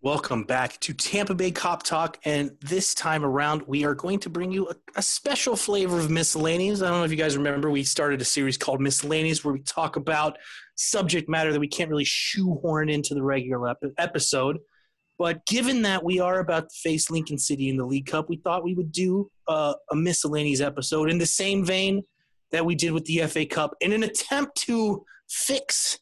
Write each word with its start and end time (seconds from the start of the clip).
Welcome 0.00 0.44
back 0.44 0.78
to 0.80 0.94
Tampa 0.94 1.34
Bay 1.34 1.50
Kop 1.50 1.82
Talk. 1.82 2.18
And 2.24 2.52
this 2.60 2.94
time 2.94 3.24
around, 3.24 3.62
we 3.66 3.84
are 3.84 3.96
going 3.96 4.20
to 4.20 4.30
bring 4.30 4.52
you 4.52 4.68
a, 4.68 4.76
a, 4.94 5.02
special 5.02 5.56
flavor 5.56 5.98
of 5.98 6.08
miscellaneous. 6.08 6.82
I 6.82 6.88
don't 6.88 6.98
know 6.98 7.04
if 7.04 7.10
you 7.10 7.16
guys 7.16 7.36
remember, 7.36 7.68
we 7.68 7.82
started 7.82 8.20
a 8.20 8.24
series 8.24 8.56
called 8.56 8.80
Miscellaneous 8.80 9.44
where 9.44 9.52
we 9.52 9.58
talk 9.58 9.96
about 9.96 10.38
subject 10.76 11.28
matter 11.28 11.52
that 11.52 11.58
we 11.58 11.66
can't 11.66 11.90
really 11.90 12.04
shoehorn 12.04 12.88
into 12.88 13.12
the 13.12 13.24
regular 13.24 13.70
ep- 13.70 13.82
episode. 13.98 14.58
But 15.18 15.44
given 15.46 15.82
that 15.82 16.04
we 16.04 16.20
are 16.20 16.38
about 16.38 16.70
to 16.70 16.76
face 16.76 17.10
Lincoln 17.10 17.36
City 17.36 17.68
in 17.68 17.76
the 17.76 17.84
League 17.84 18.06
Cup, 18.06 18.28
we 18.28 18.36
thought 18.36 18.62
we 18.62 18.74
would 18.74 18.92
do 18.92 19.28
uh, 19.48 19.74
a 19.90 19.96
miscellaneous 19.96 20.60
episode 20.60 21.10
in 21.10 21.18
the 21.18 21.26
same 21.26 21.64
vein 21.64 22.04
that 22.52 22.64
we 22.64 22.76
did 22.76 22.92
with 22.92 23.04
the 23.06 23.26
FA 23.26 23.44
Cup 23.44 23.74
in 23.80 23.92
an 23.92 24.04
attempt 24.04 24.58
to 24.58 25.04
fix 25.28 25.98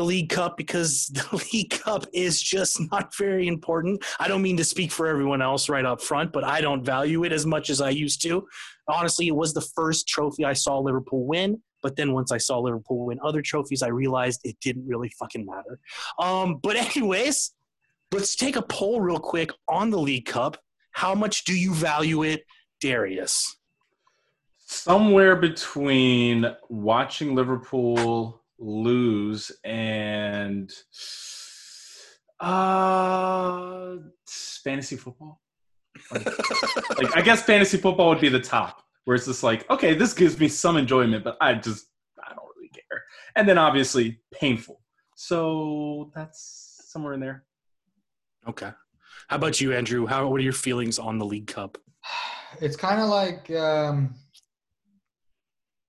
the 0.00 0.06
League 0.06 0.30
Cup 0.30 0.56
because 0.56 1.08
the 1.12 1.44
League 1.52 1.70
Cup 1.70 2.06
is 2.14 2.40
just 2.40 2.80
not 2.90 3.14
very 3.16 3.46
important. 3.46 4.02
I 4.18 4.28
don't 4.28 4.40
mean 4.40 4.56
to 4.56 4.64
speak 4.64 4.90
for 4.90 5.06
everyone 5.06 5.42
else 5.42 5.68
right 5.68 5.84
up 5.84 6.00
front, 6.00 6.32
but 6.32 6.42
I 6.42 6.62
don't 6.62 6.82
value 6.82 7.24
it 7.24 7.32
as 7.32 7.44
much 7.44 7.68
as 7.68 7.82
I 7.82 7.90
used 7.90 8.22
to. 8.22 8.46
Honestly, 8.88 9.28
it 9.28 9.36
was 9.36 9.52
the 9.52 9.60
first 9.60 10.08
trophy 10.08 10.44
I 10.46 10.54
saw 10.54 10.78
Liverpool 10.78 11.26
win. 11.26 11.60
But 11.82 11.96
then 11.96 12.12
once 12.12 12.32
I 12.32 12.38
saw 12.38 12.58
Liverpool 12.58 13.06
win 13.06 13.18
other 13.22 13.42
trophies, 13.42 13.82
I 13.82 13.88
realized 13.88 14.40
it 14.44 14.56
didn't 14.60 14.86
really 14.86 15.10
fucking 15.18 15.44
matter. 15.44 15.78
Um, 16.18 16.58
but, 16.62 16.76
anyways, 16.96 17.52
let's 18.10 18.36
take 18.36 18.56
a 18.56 18.62
poll 18.62 19.02
real 19.02 19.20
quick 19.20 19.50
on 19.68 19.90
the 19.90 19.98
League 19.98 20.26
Cup. 20.26 20.56
How 20.92 21.14
much 21.14 21.44
do 21.44 21.54
you 21.54 21.74
value 21.74 22.22
it, 22.22 22.44
Darius? 22.80 23.56
Somewhere 24.56 25.36
between 25.36 26.46
watching 26.68 27.34
Liverpool 27.34 28.39
lose 28.60 29.50
and 29.64 30.70
uh 32.38 33.96
fantasy 34.62 34.96
football. 34.96 35.40
Like, 36.12 36.26
like, 36.98 37.16
i 37.16 37.20
guess 37.20 37.42
fantasy 37.42 37.76
football 37.76 38.10
would 38.10 38.20
be 38.20 38.28
the 38.28 38.40
top 38.40 38.82
where 39.04 39.16
it's 39.16 39.26
just 39.26 39.42
like 39.42 39.68
okay 39.68 39.92
this 39.92 40.14
gives 40.14 40.38
me 40.38 40.46
some 40.48 40.76
enjoyment 40.76 41.24
but 41.24 41.36
i 41.40 41.52
just 41.54 41.86
i 42.24 42.28
don't 42.28 42.46
really 42.56 42.68
care. 42.68 43.02
And 43.36 43.48
then 43.48 43.58
obviously 43.58 44.20
painful. 44.32 44.80
So 45.16 46.10
that's 46.14 46.84
somewhere 46.88 47.14
in 47.14 47.20
there. 47.20 47.44
Okay. 48.48 48.70
How 49.28 49.36
about 49.36 49.60
you 49.60 49.72
andrew? 49.72 50.06
How 50.06 50.26
what 50.28 50.40
are 50.40 50.44
your 50.44 50.52
feelings 50.52 50.98
on 50.98 51.18
the 51.18 51.26
league 51.26 51.46
cup? 51.46 51.78
It's 52.60 52.76
kind 52.76 53.00
of 53.00 53.08
like 53.08 53.48
um 53.52 54.16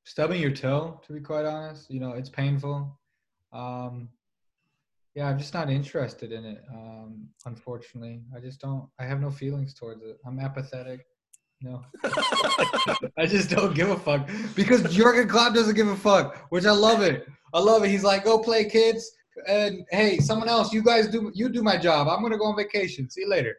stubbing 0.04 0.42
your 0.42 0.52
toe, 0.52 1.00
to 1.06 1.14
be 1.14 1.20
quite 1.20 1.46
honest. 1.46 1.90
You 1.90 2.00
know, 2.00 2.12
it's 2.12 2.30
painful. 2.30 3.00
Um, 3.54 4.10
yeah, 5.16 5.28
I'm 5.28 5.38
just 5.38 5.54
not 5.54 5.70
interested 5.70 6.32
in 6.32 6.46
it. 6.46 6.64
Um, 6.74 7.28
unfortunately, 7.46 8.24
I 8.36 8.40
just 8.40 8.62
don't. 8.62 8.88
I 9.00 9.06
have 9.06 9.20
no 9.20 9.30
feelings 9.30 9.74
towards 9.74 10.04
it. 10.04 10.18
I'm 10.26 10.40
apathetic. 10.40 11.06
No, 11.64 11.84
I 13.20 13.28
just 13.28 13.52
don't 13.52 13.76
give 13.76 13.92
a 13.92 14.00
fuck 14.00 14.28
because 14.56 14.82
Jurgen 14.92 15.28
Klopp 15.28 15.54
doesn't 15.54 15.76
give 15.76 15.88
a 15.88 15.96
fuck, 15.96 16.48
which 16.50 16.66
I 16.66 16.72
love 16.72 17.04
it. 17.04 17.28
I 17.54 17.60
love 17.60 17.84
it. 17.84 17.90
He's 17.90 18.04
like, 18.04 18.24
"Go 18.24 18.40
play, 18.40 18.68
kids," 18.68 19.12
and 19.48 19.84
hey, 19.92 20.18
someone 20.18 20.50
else, 20.50 20.74
you 20.74 20.82
guys 20.82 21.08
do 21.08 21.32
you 21.36 21.50
do 21.50 21.62
my 21.62 21.78
job. 21.78 22.08
I'm 22.08 22.24
gonna 22.24 22.38
go 22.38 22.46
on 22.46 22.56
vacation. 22.56 23.10
See 23.10 23.22
you 23.22 23.30
later. 23.30 23.56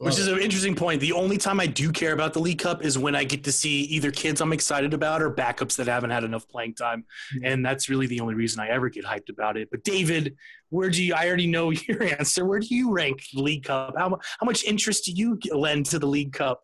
Which 0.00 0.18
is 0.18 0.28
an 0.28 0.38
interesting 0.38 0.74
point. 0.74 1.02
The 1.02 1.12
only 1.12 1.36
time 1.36 1.60
I 1.60 1.66
do 1.66 1.92
care 1.92 2.14
about 2.14 2.32
the 2.32 2.38
League 2.38 2.58
Cup 2.58 2.82
is 2.82 2.96
when 2.96 3.14
I 3.14 3.22
get 3.22 3.44
to 3.44 3.52
see 3.52 3.82
either 3.82 4.10
kids 4.10 4.40
I'm 4.40 4.54
excited 4.54 4.94
about 4.94 5.20
or 5.20 5.30
backups 5.30 5.76
that 5.76 5.88
haven't 5.88 6.08
had 6.08 6.24
enough 6.24 6.48
playing 6.48 6.74
time. 6.74 7.04
Mm-hmm. 7.34 7.44
And 7.44 7.66
that's 7.66 7.90
really 7.90 8.06
the 8.06 8.20
only 8.20 8.32
reason 8.32 8.60
I 8.60 8.68
ever 8.68 8.88
get 8.88 9.04
hyped 9.04 9.28
about 9.28 9.58
it. 9.58 9.68
But 9.70 9.84
David, 9.84 10.36
where 10.70 10.88
do 10.88 11.04
you, 11.04 11.12
I 11.12 11.26
already 11.26 11.46
know 11.46 11.68
your 11.88 12.02
answer. 12.02 12.46
Where 12.46 12.60
do 12.60 12.74
you 12.74 12.90
rank 12.92 13.24
the 13.34 13.42
League 13.42 13.64
Cup? 13.64 13.94
How, 13.94 14.08
how 14.08 14.46
much 14.46 14.64
interest 14.64 15.04
do 15.04 15.12
you 15.12 15.38
lend 15.52 15.84
to 15.86 15.98
the 15.98 16.06
League 16.06 16.32
Cup? 16.32 16.62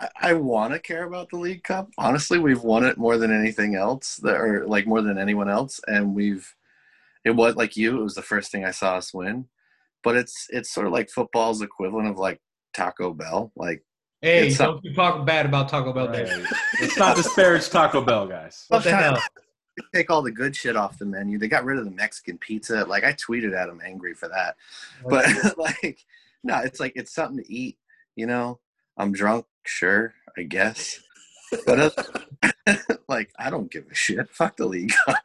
I, 0.00 0.08
I 0.20 0.32
want 0.32 0.72
to 0.72 0.80
care 0.80 1.04
about 1.04 1.30
the 1.30 1.36
League 1.36 1.62
Cup. 1.62 1.88
Honestly, 1.98 2.40
we've 2.40 2.64
won 2.64 2.84
it 2.84 2.98
more 2.98 3.16
than 3.16 3.32
anything 3.32 3.76
else, 3.76 4.16
that, 4.24 4.34
or 4.34 4.66
like 4.66 4.88
more 4.88 5.02
than 5.02 5.18
anyone 5.18 5.48
else. 5.48 5.80
And 5.86 6.16
we've, 6.16 6.52
it 7.24 7.30
was 7.30 7.54
like 7.54 7.76
you, 7.76 8.00
it 8.00 8.02
was 8.02 8.16
the 8.16 8.22
first 8.22 8.50
thing 8.50 8.64
I 8.64 8.72
saw 8.72 8.96
us 8.96 9.14
win 9.14 9.46
but 10.02 10.16
it's 10.16 10.46
it's 10.50 10.72
sort 10.72 10.86
of 10.86 10.92
like 10.92 11.10
football's 11.10 11.62
equivalent 11.62 12.08
of 12.08 12.18
like 12.18 12.40
Taco 12.74 13.12
Bell. 13.12 13.52
Like, 13.56 13.84
hey, 14.22 14.52
don't 14.54 14.82
keep 14.82 14.94
talking 14.94 15.24
bad 15.24 15.46
about 15.46 15.68
Taco 15.68 15.92
Bell. 15.92 16.08
Right. 16.08 16.28
Let's 16.80 16.98
not 16.98 17.16
disparage 17.16 17.68
Taco 17.68 18.00
Bell, 18.00 18.26
guys. 18.26 18.64
What 18.68 18.84
the 18.84 18.94
hell? 18.94 19.18
Take 19.94 20.10
all 20.10 20.22
the 20.22 20.32
good 20.32 20.54
shit 20.54 20.76
off 20.76 20.98
the 20.98 21.06
menu. 21.06 21.38
They 21.38 21.48
got 21.48 21.64
rid 21.64 21.78
of 21.78 21.84
the 21.84 21.90
Mexican 21.90 22.36
pizza. 22.38 22.84
Like 22.84 23.04
I 23.04 23.12
tweeted 23.12 23.56
at 23.56 23.66
them 23.66 23.80
angry 23.84 24.14
for 24.14 24.28
that. 24.28 24.56
But 25.08 25.26
like, 25.58 26.04
no, 26.44 26.58
it's 26.58 26.80
like 26.80 26.92
it's 26.96 27.14
something 27.14 27.42
to 27.42 27.52
eat. 27.52 27.78
You 28.16 28.26
know, 28.26 28.58
I'm 28.96 29.12
drunk, 29.12 29.46
sure, 29.64 30.12
I 30.36 30.42
guess. 30.42 31.00
But 31.64 31.94
uh, 31.96 32.74
like, 33.08 33.32
I 33.38 33.50
don't 33.50 33.70
give 33.70 33.86
a 33.90 33.94
shit. 33.94 34.28
Fuck 34.30 34.56
the 34.56 34.66
League 34.66 34.92
Cup. 35.06 35.16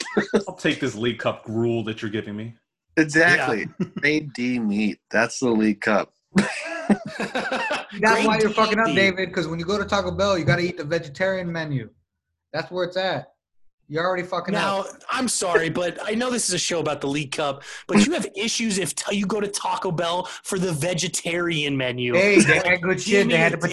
I'll 0.47 0.55
take 0.55 0.79
this 0.79 0.95
League 0.95 1.19
Cup 1.19 1.43
gruel 1.43 1.83
that 1.83 2.01
you're 2.01 2.11
giving 2.11 2.35
me. 2.35 2.55
Exactly. 2.97 3.67
Yeah. 4.03 4.19
D 4.33 4.59
meat. 4.59 4.99
That's 5.11 5.39
the 5.39 5.49
League 5.49 5.81
Cup. 5.81 6.13
That's 7.99 8.25
why 8.25 8.39
you're 8.39 8.49
fucking 8.49 8.79
up, 8.79 8.87
David. 8.87 9.29
Because 9.29 9.47
when 9.47 9.59
you 9.59 9.65
go 9.65 9.77
to 9.77 9.85
Taco 9.85 10.11
Bell, 10.11 10.37
you 10.37 10.45
got 10.45 10.57
to 10.57 10.63
eat 10.63 10.77
the 10.77 10.83
vegetarian 10.83 11.51
menu. 11.51 11.89
That's 12.53 12.71
where 12.71 12.85
it's 12.85 12.97
at. 12.97 13.31
You're 13.87 14.03
already 14.03 14.23
fucking 14.23 14.53
now, 14.53 14.79
up. 14.79 14.87
I'm 15.11 15.27
sorry, 15.27 15.69
but 15.69 15.99
I 16.03 16.15
know 16.15 16.31
this 16.31 16.47
is 16.47 16.55
a 16.55 16.59
show 16.59 16.79
about 16.79 17.01
the 17.01 17.07
League 17.07 17.31
Cup, 17.33 17.61
but 17.87 18.03
you 18.03 18.13
have 18.13 18.25
issues 18.35 18.79
if 18.79 18.95
t- 18.95 19.15
you 19.15 19.27
go 19.27 19.39
to 19.39 19.47
Taco 19.47 19.91
Bell 19.91 20.27
for 20.43 20.57
the 20.57 20.71
vegetarian 20.71 21.77
menu. 21.77 22.15
Hey, 22.15 22.39
they 22.39 22.55
had 22.67 22.81
good 22.81 22.99
shit. 22.99 23.29
They 23.29 23.37
had 23.37 23.51
to 23.51 23.59
put, 23.59 23.71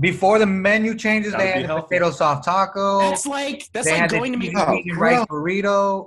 before 0.00 0.38
the 0.38 0.46
menu 0.46 0.94
changes. 0.94 1.32
They 1.32 1.50
had 1.50 1.68
the 1.68 1.80
potato 1.80 2.12
soft 2.12 2.44
taco. 2.44 3.00
That's 3.00 3.26
like 3.26 3.68
that's 3.72 3.88
they 3.88 4.00
like 4.00 4.10
going 4.10 4.30
to 4.32 4.38
make 4.38 4.56
oh, 4.56 4.80
rice 4.96 5.26
burrito. 5.26 6.06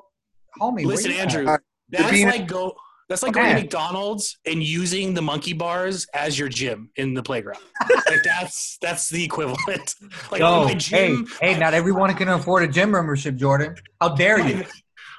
Homie, 0.61 0.85
listen, 0.85 1.11
Andrew. 1.11 1.45
That's 1.89 2.23
like 2.23 2.47
go 2.47 2.73
that's 3.11 3.23
like 3.23 3.33
going 3.33 3.53
to 3.53 3.61
McDonald's 3.61 4.37
and 4.45 4.63
using 4.63 5.13
the 5.13 5.21
monkey 5.21 5.51
bars 5.51 6.07
as 6.13 6.39
your 6.39 6.47
gym 6.47 6.89
in 6.95 7.13
the 7.13 7.21
playground. 7.21 7.61
like 8.07 8.23
that's 8.23 8.77
that's 8.81 9.09
the 9.09 9.23
equivalent. 9.23 9.95
Like 10.31 10.39
Yo, 10.39 10.69
gym, 10.75 11.27
hey, 11.41 11.53
hey, 11.53 11.59
not 11.59 11.73
everyone 11.73 12.13
can 12.15 12.29
afford 12.29 12.63
a 12.63 12.67
gym 12.67 12.91
membership, 12.91 13.35
Jordan. 13.35 13.75
How 13.99 14.15
dare 14.15 14.39
you? 14.39 14.63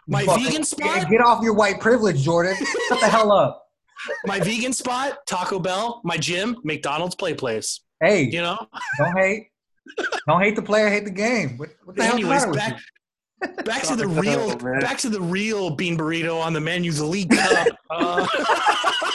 My, 0.06 0.24
my 0.24 0.38
vegan 0.38 0.64
spot. 0.64 1.10
Get 1.10 1.20
off 1.20 1.42
your 1.42 1.52
white 1.52 1.80
privilege, 1.80 2.22
Jordan. 2.22 2.56
Shut 2.88 3.00
the 3.00 3.08
hell 3.08 3.30
up. 3.30 3.66
My 4.26 4.40
vegan 4.40 4.72
spot, 4.72 5.18
Taco 5.26 5.58
Bell. 5.58 6.00
My 6.02 6.16
gym, 6.16 6.56
McDonald's 6.64 7.14
Play 7.14 7.34
Place. 7.34 7.80
Hey, 8.00 8.22
you 8.22 8.40
know, 8.40 8.58
don't 8.98 9.16
hate. 9.16 9.48
Don't 10.26 10.40
hate 10.40 10.56
the 10.56 10.62
player, 10.62 10.88
hate 10.88 11.04
the 11.04 11.10
game. 11.10 11.56
What, 11.56 11.70
what 11.84 11.96
the 11.96 12.04
Anyways, 12.04 12.44
hell 12.44 12.54
back, 12.54 12.80
back 13.64 13.82
to 13.82 13.96
the 13.96 14.06
real 14.06 14.56
back 14.56 14.98
to 14.98 15.08
the 15.08 15.20
real 15.20 15.70
bean 15.70 15.96
burrito 15.96 16.40
on 16.40 16.52
the 16.52 16.60
menu 16.60 16.92
the 16.92 17.04
league 17.04 17.30
cup. 17.36 17.68
Uh, 17.90 18.26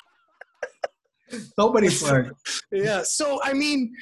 nobody 1.58 1.90
so, 1.90 2.24
yeah 2.72 3.02
so 3.04 3.40
i 3.44 3.54
mean 3.54 3.94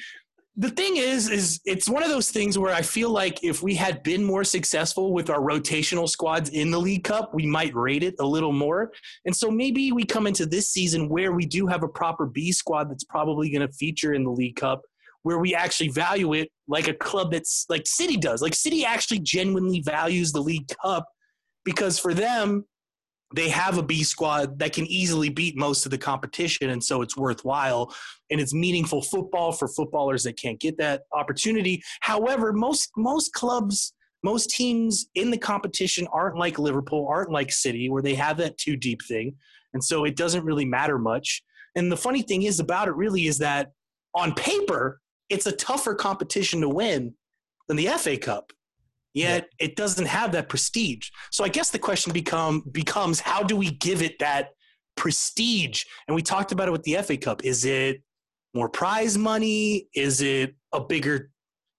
the 0.56 0.70
thing 0.70 0.96
is 0.96 1.28
is 1.28 1.60
it's 1.64 1.88
one 1.88 2.02
of 2.02 2.08
those 2.08 2.30
things 2.30 2.58
where 2.58 2.72
i 2.72 2.80
feel 2.80 3.10
like 3.10 3.42
if 3.42 3.62
we 3.62 3.74
had 3.74 4.02
been 4.02 4.22
more 4.24 4.44
successful 4.44 5.12
with 5.12 5.28
our 5.28 5.40
rotational 5.40 6.08
squads 6.08 6.50
in 6.50 6.70
the 6.70 6.78
league 6.78 7.04
cup 7.04 7.34
we 7.34 7.46
might 7.46 7.74
rate 7.74 8.02
it 8.02 8.14
a 8.20 8.26
little 8.26 8.52
more. 8.52 8.92
And 9.24 9.34
so 9.34 9.50
maybe 9.50 9.92
we 9.92 10.04
come 10.04 10.26
into 10.26 10.46
this 10.46 10.70
season 10.70 11.08
where 11.08 11.32
we 11.32 11.46
do 11.46 11.66
have 11.66 11.82
a 11.82 11.88
proper 11.88 12.26
b 12.26 12.52
squad 12.52 12.90
that's 12.90 13.04
probably 13.04 13.50
going 13.50 13.66
to 13.66 13.72
feature 13.72 14.14
in 14.14 14.24
the 14.24 14.30
league 14.30 14.56
cup 14.56 14.82
where 15.26 15.40
we 15.40 15.56
actually 15.56 15.88
value 15.88 16.34
it 16.34 16.48
like 16.68 16.86
a 16.86 16.94
club 16.94 17.32
that's 17.32 17.66
like 17.68 17.84
City 17.84 18.16
does. 18.16 18.40
Like 18.40 18.54
City 18.54 18.84
actually 18.84 19.18
genuinely 19.18 19.80
values 19.80 20.30
the 20.30 20.40
League 20.40 20.68
Cup 20.80 21.04
because 21.64 21.98
for 21.98 22.14
them, 22.14 22.64
they 23.34 23.48
have 23.48 23.76
a 23.76 23.82
B 23.82 24.04
squad 24.04 24.60
that 24.60 24.72
can 24.72 24.86
easily 24.86 25.28
beat 25.28 25.56
most 25.56 25.84
of 25.84 25.90
the 25.90 25.98
competition, 25.98 26.70
and 26.70 26.82
so 26.82 27.02
it's 27.02 27.16
worthwhile 27.16 27.92
and 28.30 28.40
it's 28.40 28.54
meaningful 28.54 29.02
football 29.02 29.50
for 29.50 29.66
footballers 29.66 30.22
that 30.22 30.38
can't 30.40 30.60
get 30.60 30.78
that 30.78 31.02
opportunity. 31.12 31.82
However, 32.02 32.52
most 32.52 32.92
most 32.96 33.32
clubs, 33.32 33.94
most 34.22 34.50
teams 34.50 35.08
in 35.16 35.32
the 35.32 35.38
competition 35.38 36.06
aren't 36.12 36.38
like 36.38 36.60
Liverpool, 36.60 37.08
aren't 37.10 37.32
like 37.32 37.50
City, 37.50 37.90
where 37.90 38.00
they 38.00 38.14
have 38.14 38.36
that 38.36 38.58
too 38.58 38.76
deep 38.76 39.00
thing, 39.08 39.34
and 39.74 39.82
so 39.82 40.04
it 40.04 40.14
doesn't 40.14 40.44
really 40.44 40.64
matter 40.64 41.00
much. 41.00 41.42
And 41.74 41.90
the 41.90 41.96
funny 41.96 42.22
thing 42.22 42.44
is 42.44 42.60
about 42.60 42.86
it 42.86 42.94
really 42.94 43.26
is 43.26 43.38
that 43.38 43.72
on 44.14 44.32
paper, 44.34 45.00
it's 45.28 45.46
a 45.46 45.52
tougher 45.52 45.94
competition 45.94 46.60
to 46.60 46.68
win 46.68 47.14
than 47.68 47.76
the 47.76 47.86
FA 47.98 48.16
Cup. 48.16 48.52
Yet 49.14 49.48
yeah. 49.58 49.66
it 49.66 49.76
doesn't 49.76 50.06
have 50.06 50.32
that 50.32 50.48
prestige. 50.48 51.08
So 51.30 51.42
I 51.42 51.48
guess 51.48 51.70
the 51.70 51.78
question 51.78 52.12
become 52.12 52.62
becomes 52.70 53.18
how 53.18 53.42
do 53.42 53.56
we 53.56 53.70
give 53.70 54.02
it 54.02 54.18
that 54.18 54.50
prestige? 54.96 55.84
And 56.06 56.14
we 56.14 56.22
talked 56.22 56.52
about 56.52 56.68
it 56.68 56.72
with 56.72 56.82
the 56.82 56.96
FA 57.02 57.16
Cup. 57.16 57.42
Is 57.42 57.64
it 57.64 58.02
more 58.54 58.68
prize 58.68 59.16
money? 59.16 59.88
Is 59.94 60.20
it 60.20 60.54
a 60.72 60.80
bigger, 60.80 61.30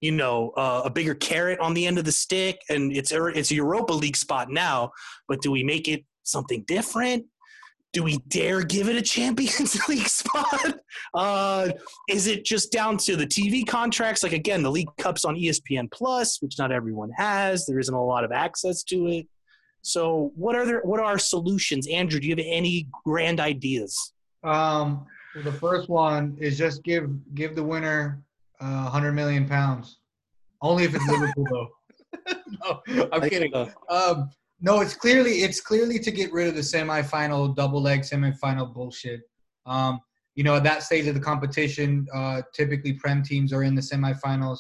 you 0.02 0.12
know, 0.12 0.50
uh, 0.58 0.82
a 0.86 0.90
bigger 0.90 1.14
carrot 1.14 1.60
on 1.60 1.76
the 1.76 1.86
end 1.86 2.00
of 2.00 2.06
the 2.06 2.12
stick? 2.12 2.60
And 2.70 2.92
it's 2.96 3.12
it's 3.14 3.52
a 3.52 3.56
Europa 3.56 3.94
League 3.94 4.18
spot 4.18 4.50
now, 4.50 4.92
but 5.28 5.42
do 5.42 5.52
we 5.52 5.64
make 5.64 5.88
it 5.88 6.04
something 6.24 6.64
different? 6.68 7.26
Do 7.98 8.04
we 8.04 8.20
dare 8.28 8.62
give 8.62 8.90
it 8.90 8.96
a 8.96 9.02
Champions 9.02 9.76
League 9.90 10.08
spot? 10.08 10.80
Uh, 11.16 11.70
is 12.08 12.28
it 12.28 12.46
just 12.46 12.72
down 12.72 12.96
to 12.98 13.16
the 13.16 13.26
TV 13.26 13.66
contracts? 13.66 14.22
Like 14.22 14.34
again, 14.34 14.62
the 14.62 14.70
League 14.70 14.96
Cup's 15.00 15.26
on 15.26 15.36
ESPN 15.36 15.92
Plus, 15.92 16.40
which 16.40 16.60
not 16.60 16.72
everyone 16.72 17.10
has. 17.18 17.66
There 17.66 17.80
isn't 17.80 17.96
a 17.96 18.06
lot 18.06 18.24
of 18.24 18.32
access 18.32 18.84
to 18.84 19.08
it. 19.08 19.28
So, 19.82 20.32
what 20.36 20.56
are 20.56 20.64
there? 20.64 20.82
What 20.84 21.00
are 21.00 21.06
our 21.06 21.18
solutions, 21.18 21.88
Andrew? 21.88 22.20
Do 22.20 22.28
you 22.28 22.36
have 22.36 22.46
any 22.46 22.88
grand 23.04 23.40
ideas? 23.40 24.14
Um, 24.44 25.08
well, 25.34 25.46
the 25.46 25.54
first 25.54 25.90
one 25.90 26.38
is 26.40 26.56
just 26.56 26.84
give 26.84 27.10
give 27.34 27.56
the 27.56 27.64
winner 27.64 28.22
uh, 28.62 28.92
100 28.92 29.14
million 29.14 29.48
pounds. 29.48 29.98
Only 30.62 30.84
if 30.84 30.94
it's 30.94 31.08
Liverpool, 31.08 31.48
though. 31.50 32.34
no, 32.88 33.10
I'm 33.12 33.28
kidding. 33.28 33.56
Um, 33.90 34.30
no, 34.60 34.82
it's 34.82 34.96
clearly 34.96 35.44
it's 35.44 35.62
clearly 35.62 36.00
to 36.00 36.12
get 36.12 36.32
rid 36.34 36.48
of 36.48 36.56
the 36.56 36.62
semifinal 36.62 37.56
double 37.56 37.82
leg 37.82 38.02
semifinal 38.02 38.74
bullshit. 38.74 39.22
Um, 39.66 40.00
you 40.36 40.44
know, 40.44 40.56
at 40.56 40.64
that 40.64 40.84
stage 40.84 41.08
of 41.08 41.16
the 41.16 41.22
competition, 41.22 42.08
uh, 42.14 42.42
typically 42.54 42.94
prem 42.94 43.24
teams 43.24 43.54
are 43.54 43.64
in 43.64 43.76
the 43.76 43.82
semifinals, 43.82 44.60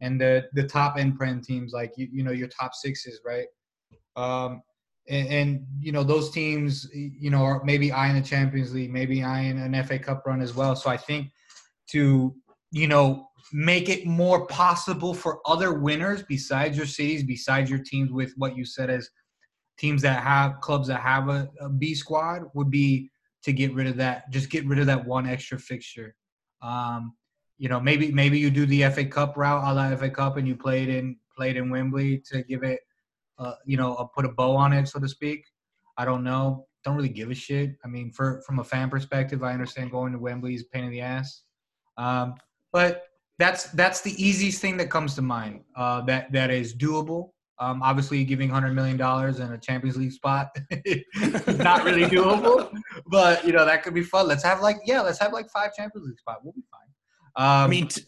and 0.00 0.20
the 0.20 0.46
the 0.54 0.66
top 0.66 0.96
end 0.98 1.16
prem 1.16 1.42
teams, 1.42 1.72
like 1.72 1.92
you, 1.96 2.08
you 2.10 2.22
know, 2.22 2.32
your 2.32 2.48
top 2.48 2.74
sixes, 2.74 3.20
right? 3.24 3.46
Um, 4.16 4.62
and, 5.08 5.28
and 5.28 5.66
you 5.78 5.92
know 5.92 6.04
those 6.04 6.30
teams, 6.30 6.88
you 6.94 7.30
know, 7.30 7.42
are 7.42 7.62
maybe 7.64 7.92
eyeing 7.92 8.14
the 8.14 8.26
Champions 8.26 8.72
League, 8.72 8.92
maybe 8.92 9.22
eyeing 9.22 9.58
an 9.58 9.82
FA 9.84 9.98
Cup 9.98 10.22
run 10.26 10.40
as 10.40 10.54
well. 10.54 10.74
So 10.74 10.88
I 10.88 10.96
think 10.96 11.28
to 11.90 12.34
you 12.70 12.88
know 12.88 13.28
make 13.52 13.90
it 13.90 14.06
more 14.06 14.46
possible 14.46 15.12
for 15.12 15.40
other 15.44 15.74
winners 15.74 16.22
besides 16.22 16.78
your 16.78 16.86
cities, 16.86 17.22
besides 17.22 17.68
your 17.68 17.80
teams 17.80 18.10
with 18.10 18.32
what 18.36 18.56
you 18.56 18.64
said 18.64 18.88
as 18.88 19.10
teams 19.78 20.02
that 20.02 20.22
have 20.22 20.60
clubs 20.60 20.88
that 20.88 21.00
have 21.00 21.28
a, 21.28 21.50
a 21.60 21.68
B 21.68 21.94
squad 21.94 22.42
would 22.54 22.70
be 22.70 23.10
to 23.42 23.52
get 23.52 23.74
rid 23.74 23.86
of 23.86 23.96
that. 23.96 24.30
Just 24.30 24.50
get 24.50 24.66
rid 24.66 24.78
of 24.78 24.86
that 24.86 25.04
one 25.04 25.26
extra 25.26 25.58
fixture. 25.58 26.14
Um, 26.62 27.14
you 27.58 27.68
know, 27.68 27.78
maybe 27.78 28.10
maybe 28.10 28.38
you 28.38 28.50
do 28.50 28.66
the 28.66 28.88
FA 28.90 29.04
Cup 29.04 29.36
route, 29.36 29.62
a 29.64 29.72
la 29.72 29.96
FA 29.96 30.10
Cup, 30.10 30.36
and 30.36 30.48
you 30.48 30.56
play 30.56 30.82
it 30.82 30.88
in 30.88 31.16
played 31.36 31.56
in 31.56 31.70
Wembley 31.70 32.22
to 32.30 32.42
give 32.42 32.62
it, 32.62 32.80
uh, 33.38 33.54
you 33.64 33.76
know, 33.76 33.94
a, 33.96 34.06
put 34.06 34.24
a 34.24 34.28
bow 34.28 34.56
on 34.56 34.72
it, 34.72 34.88
so 34.88 34.98
to 35.00 35.08
speak. 35.08 35.44
I 35.96 36.04
don't 36.04 36.24
know. 36.24 36.66
Don't 36.84 36.96
really 36.96 37.08
give 37.08 37.30
a 37.30 37.34
shit. 37.34 37.76
I 37.84 37.88
mean, 37.88 38.10
for 38.10 38.42
from 38.46 38.58
a 38.58 38.64
fan 38.64 38.90
perspective, 38.90 39.42
I 39.42 39.52
understand 39.52 39.90
going 39.90 40.12
to 40.12 40.18
Wembley 40.18 40.54
is 40.54 40.64
pain 40.64 40.84
in 40.84 40.90
the 40.90 41.00
ass. 41.00 41.42
Um, 41.96 42.34
but 42.72 43.04
that's 43.38 43.64
that's 43.70 44.00
the 44.00 44.12
easiest 44.22 44.60
thing 44.60 44.76
that 44.78 44.90
comes 44.90 45.14
to 45.14 45.22
mind. 45.22 45.60
Uh, 45.76 46.00
that 46.02 46.32
that 46.32 46.50
is 46.50 46.74
doable. 46.74 47.30
Um, 47.58 47.82
obviously, 47.82 48.24
giving 48.24 48.48
hundred 48.48 48.74
million 48.74 48.96
dollars 48.96 49.38
and 49.38 49.52
a 49.54 49.58
Champions 49.58 49.96
League 49.96 50.12
spot 50.12 50.48
is 50.84 51.58
not 51.58 51.84
really 51.84 52.04
doable. 52.04 52.70
But 53.06 53.44
you 53.44 53.52
know 53.52 53.64
that 53.64 53.82
could 53.82 53.94
be 53.94 54.02
fun. 54.02 54.26
Let's 54.26 54.42
have 54.44 54.60
like 54.60 54.78
yeah, 54.84 55.00
let's 55.00 55.18
have 55.20 55.32
like 55.32 55.48
five 55.50 55.74
Champions 55.74 56.06
League 56.08 56.18
spots. 56.18 56.40
We'll 56.42 56.52
be 56.52 56.64
fine. 56.70 56.88
Um, 57.36 57.64
I 57.64 57.66
mean, 57.68 57.88
t- 57.88 58.02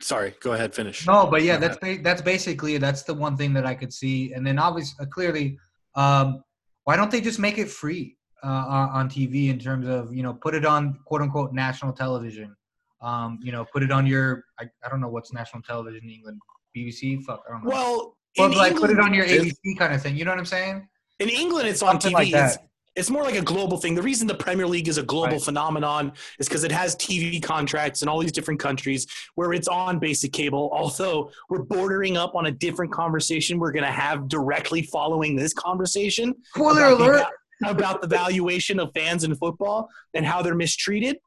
sorry, 0.00 0.34
go 0.40 0.52
ahead, 0.52 0.74
finish. 0.74 1.06
no, 1.06 1.26
but 1.26 1.42
yeah, 1.42 1.56
that's 1.56 1.76
ba- 1.78 1.98
that's 2.02 2.22
basically 2.22 2.78
that's 2.78 3.02
the 3.02 3.14
one 3.14 3.36
thing 3.36 3.52
that 3.54 3.66
I 3.66 3.74
could 3.74 3.92
see. 3.92 4.32
And 4.32 4.46
then 4.46 4.58
obviously, 4.58 5.04
uh, 5.04 5.08
clearly, 5.08 5.58
um, 5.94 6.42
why 6.84 6.96
don't 6.96 7.10
they 7.10 7.20
just 7.20 7.38
make 7.38 7.58
it 7.58 7.68
free 7.68 8.16
uh, 8.44 8.46
on, 8.46 8.88
on 8.90 9.10
TV 9.10 9.48
in 9.48 9.58
terms 9.58 9.86
of 9.86 10.14
you 10.14 10.22
know 10.22 10.34
put 10.34 10.54
it 10.54 10.64
on 10.64 10.98
quote 11.04 11.22
unquote 11.22 11.52
national 11.52 11.92
television. 11.92 12.54
Um, 13.00 13.38
you 13.42 13.52
know, 13.52 13.64
put 13.72 13.82
it 13.82 13.92
on 13.92 14.06
your 14.06 14.44
I, 14.58 14.64
I 14.84 14.88
don't 14.88 15.00
know 15.00 15.08
what's 15.08 15.32
national 15.32 15.62
television 15.62 16.04
in 16.04 16.10
England. 16.10 16.40
BBC, 16.76 17.22
fuck, 17.22 17.42
I 17.48 17.52
don't 17.52 17.64
know. 17.64 17.70
Well, 17.70 18.17
In 18.38 18.52
like 18.52 18.76
put 18.76 18.90
it 18.90 19.00
on 19.00 19.12
your 19.14 19.26
ABC 19.26 19.54
kind 19.78 19.92
of 19.94 20.02
thing. 20.02 20.16
You 20.16 20.24
know 20.24 20.30
what 20.32 20.38
I'm 20.38 20.46
saying? 20.46 20.88
In 21.18 21.28
England, 21.28 21.68
it's 21.68 21.82
on 21.82 22.00
Something 22.00 22.12
TV. 22.12 22.14
like 22.14 22.26
it's, 22.28 22.56
that. 22.56 22.68
it's 22.94 23.10
more 23.10 23.22
like 23.24 23.34
a 23.34 23.42
global 23.42 23.76
thing. 23.76 23.94
The 23.94 24.02
reason 24.02 24.26
the 24.28 24.34
Premier 24.34 24.66
League 24.66 24.86
is 24.88 24.98
a 24.98 25.02
global 25.02 25.32
Right. 25.32 25.42
phenomenon 25.42 26.12
is 26.38 26.48
because 26.48 26.62
it 26.64 26.70
has 26.72 26.94
TV 26.96 27.42
contracts 27.42 28.02
in 28.02 28.08
all 28.08 28.20
these 28.20 28.32
different 28.32 28.60
countries 28.60 29.06
where 29.34 29.52
it's 29.52 29.66
on 29.68 29.98
basic 29.98 30.32
cable. 30.32 30.70
Although 30.72 31.30
we're 31.50 31.62
bordering 31.62 32.16
up 32.16 32.34
on 32.36 32.46
a 32.46 32.50
different 32.52 32.92
conversation 32.92 33.58
we're 33.58 33.72
going 33.72 33.84
to 33.84 33.90
have 33.90 34.28
directly 34.28 34.82
following 34.82 35.34
this 35.36 35.52
conversation 35.52 36.34
Spoiler 36.54 36.84
about 36.86 36.98
the 36.98 37.04
alert. 37.04 37.26
about 37.66 38.00
the 38.00 38.06
valuation 38.06 38.78
of 38.78 38.92
fans 38.94 39.24
in 39.24 39.34
football 39.34 39.88
and 40.14 40.24
how 40.24 40.40
they're 40.42 40.54
mistreated. 40.54 41.18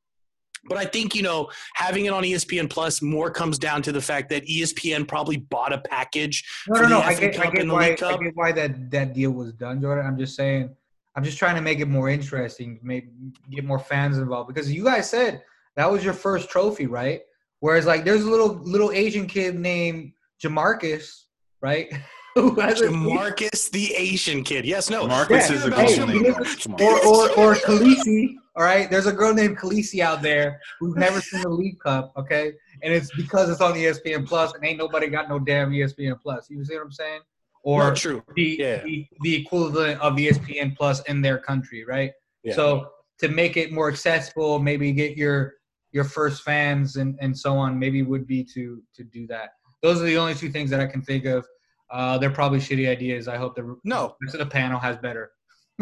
But 0.66 0.78
I 0.78 0.86
think, 0.86 1.16
you 1.16 1.24
know, 1.24 1.50
having 1.74 2.06
it 2.06 2.14
on 2.14 2.24
ESPN 2.24 2.70
Plus 2.70 3.02
more 3.02 3.32
comes 3.32 3.58
down 3.58 3.82
to 3.84 3.92
the 3.92 4.02
fact 4.02 4.30
that 4.30 4.46
ESPN 4.46 5.08
probably 5.08 5.38
bought 5.38 5.74
a 5.74 5.80
package 5.80 6.44
No, 6.68 6.76
for 6.76 6.84
no, 6.84 6.90
no. 6.90 7.00
I 7.02 7.16
FA 7.16 7.22
get, 7.30 7.40
I 7.40 7.50
get 7.50 7.68
why, 7.68 7.84
I 7.92 8.18
get 8.18 8.36
why 8.36 8.52
that 8.52 8.92
that 8.92 9.14
deal 9.14 9.32
was 9.32 9.54
done, 9.54 9.82
Jordan. 9.82 10.06
I'm 10.06 10.18
just 10.18 10.36
saying, 10.36 10.70
I'm 11.16 11.24
just 11.24 11.38
trying 11.40 11.56
to 11.56 11.62
make 11.62 11.80
it 11.80 11.88
more 11.88 12.10
interesting, 12.10 12.80
maybe 12.84 13.10
get 13.50 13.66
more 13.66 13.80
fans 13.80 14.18
involved. 14.20 14.48
Because 14.54 14.72
you 14.72 14.84
guys 14.84 15.10
said 15.10 15.42
that 15.76 15.92
was 15.92 16.04
your 16.04 16.14
first 16.14 16.50
trophy, 16.50 16.86
right? 16.86 17.22
Whereas, 17.60 17.86
like, 17.86 18.06
there's 18.06 18.24
a 18.24 18.30
little 18.30 18.54
little 18.64 18.92
Asian 18.92 19.26
kid 19.28 19.60
named 19.60 20.14
Jamarcus, 20.44 21.24
right? 21.62 21.92
Who 22.36 22.54
has 22.62 22.80
a- 22.82 22.90
Marcus, 22.92 23.68
the 23.70 23.94
Asian 23.94 24.44
kid. 24.44 24.66
Yes, 24.66 24.90
no. 24.90 25.06
Marcus 25.08 25.50
Yeah. 25.50 25.56
is 25.58 25.66
a 25.66 25.76
Hey, 25.76 25.98
cool 25.98 26.10
you 26.14 26.22
name. 26.24 26.32
know, 26.32 26.44
Come 26.64 26.76
on. 26.76 26.82
or 26.82 27.06
or 27.06 27.30
or 27.32 27.56
Khaleesi. 27.56 28.36
All 28.56 28.64
right, 28.64 28.90
there's 28.92 29.06
a 29.08 29.14
girl 29.14 29.34
named 29.34 29.58
Khaleesi 29.58 30.02
out 30.02 30.22
there 30.22 30.60
who's 30.80 30.96
never 30.96 31.22
seen 31.22 31.42
the 31.42 31.50
League 31.50 31.80
Cup. 31.80 32.12
Okay, 32.18 32.52
and 32.84 32.94
it's 32.94 33.10
because 33.16 33.50
it's 33.50 33.62
on 33.62 33.74
ESPN 33.76 34.28
Plus, 34.28 34.54
and 34.54 34.66
ain't 34.66 34.78
nobody 34.78 35.08
got 35.08 35.30
no 35.30 35.40
damn 35.40 35.72
ESPN 35.72 36.20
Plus. 36.22 36.50
You 36.50 36.64
see 36.66 36.76
what 36.76 36.84
I'm 36.84 36.92
saying? 36.92 37.22
Or 37.64 37.84
Not 37.86 37.96
true. 37.96 38.24
the, 38.36 38.58
Yeah. 38.60 38.84
the 38.84 39.08
the 39.22 39.36
equivalent 39.36 40.02
of 40.02 40.14
ESPN 40.16 40.76
Plus 40.76 41.02
in 41.04 41.22
their 41.22 41.38
country, 41.38 41.86
right? 41.86 42.12
Yeah. 42.44 42.56
So 42.56 42.90
to 43.20 43.30
make 43.30 43.56
it 43.56 43.72
more 43.72 43.88
accessible, 43.90 44.60
maybe 44.60 44.92
get 44.92 45.16
your 45.16 45.54
your 45.94 46.04
first 46.04 46.44
fans 46.44 46.98
and 46.98 47.18
and 47.22 47.38
so 47.38 47.56
on, 47.58 47.80
maybe 47.80 48.02
would 48.02 48.28
be 48.28 48.44
to 48.54 48.82
to 48.96 49.04
do 49.06 49.28
that. 49.28 49.52
Those 49.82 50.02
are 50.02 50.06
the 50.06 50.18
only 50.18 50.36
two 50.36 50.52
things 50.52 50.70
that 50.72 50.80
I 50.82 50.88
can 50.88 51.02
think 51.02 51.24
of. 51.26 51.46
Uh, 51.90 52.18
they're 52.18 52.30
probably 52.32 52.60
shitty 52.60 52.90
ideas. 52.90 53.28
I 53.30 53.38
hope 53.38 53.56
the 53.56 53.78
No. 53.86 54.16
the 54.34 54.46
panel 54.46 54.80
has 54.80 54.98
better. 54.98 55.32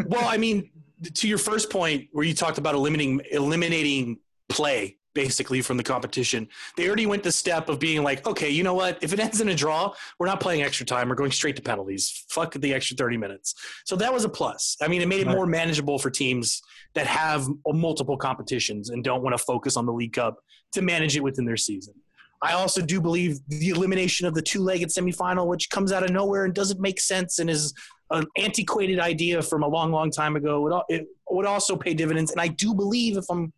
well, 0.06 0.26
I 0.28 0.36
mean, 0.36 0.70
to 1.14 1.28
your 1.28 1.38
first 1.38 1.70
point 1.70 2.08
where 2.12 2.24
you 2.24 2.34
talked 2.34 2.58
about 2.58 2.74
eliminating 2.74 3.20
eliminating 3.30 4.18
play 4.48 4.96
basically 5.12 5.60
from 5.60 5.76
the 5.76 5.82
competition, 5.82 6.48
they 6.76 6.86
already 6.86 7.06
went 7.06 7.22
the 7.22 7.32
step 7.32 7.68
of 7.68 7.80
being 7.80 8.02
like, 8.02 8.24
okay, 8.26 8.48
you 8.48 8.62
know 8.62 8.74
what? 8.74 8.98
If 9.02 9.12
it 9.12 9.18
ends 9.18 9.40
in 9.40 9.48
a 9.48 9.54
draw, 9.54 9.92
we're 10.18 10.26
not 10.26 10.40
playing 10.40 10.62
extra 10.62 10.86
time. 10.86 11.08
We're 11.08 11.16
going 11.16 11.32
straight 11.32 11.56
to 11.56 11.62
penalties. 11.62 12.24
Fuck 12.28 12.54
the 12.54 12.72
extra 12.72 12.96
thirty 12.96 13.16
minutes. 13.16 13.54
So 13.84 13.96
that 13.96 14.12
was 14.12 14.24
a 14.24 14.28
plus. 14.28 14.76
I 14.80 14.88
mean, 14.88 15.02
it 15.02 15.08
made 15.08 15.20
it 15.20 15.28
more 15.28 15.46
manageable 15.46 15.98
for 15.98 16.10
teams 16.10 16.62
that 16.94 17.06
have 17.06 17.48
multiple 17.66 18.16
competitions 18.16 18.90
and 18.90 19.02
don't 19.02 19.22
want 19.22 19.36
to 19.36 19.42
focus 19.42 19.76
on 19.76 19.86
the 19.86 19.92
League 19.92 20.12
Cup 20.12 20.36
to 20.72 20.82
manage 20.82 21.16
it 21.16 21.22
within 21.22 21.44
their 21.44 21.56
season. 21.56 21.94
I 22.42 22.52
also 22.54 22.80
do 22.80 23.00
believe 23.00 23.38
the 23.48 23.68
elimination 23.68 24.26
of 24.26 24.34
the 24.34 24.42
two-legged 24.42 24.88
semifinal, 24.88 25.46
which 25.46 25.68
comes 25.70 25.92
out 25.92 26.02
of 26.02 26.10
nowhere 26.10 26.44
and 26.46 26.54
doesn't 26.54 26.80
make 26.80 26.98
sense 27.00 27.38
and 27.38 27.50
is 27.50 27.74
an 28.10 28.24
antiquated 28.38 28.98
idea 28.98 29.42
from 29.42 29.62
a 29.62 29.68
long, 29.68 29.92
long 29.92 30.10
time 30.10 30.36
ago, 30.36 30.60
would, 30.62 30.82
it 30.88 31.06
would 31.28 31.46
also 31.46 31.76
pay 31.76 31.92
dividends. 31.94 32.32
And 32.32 32.40
I 32.40 32.48
do 32.48 32.74
believe, 32.74 33.16
if 33.18 33.24
I'm 33.30 33.52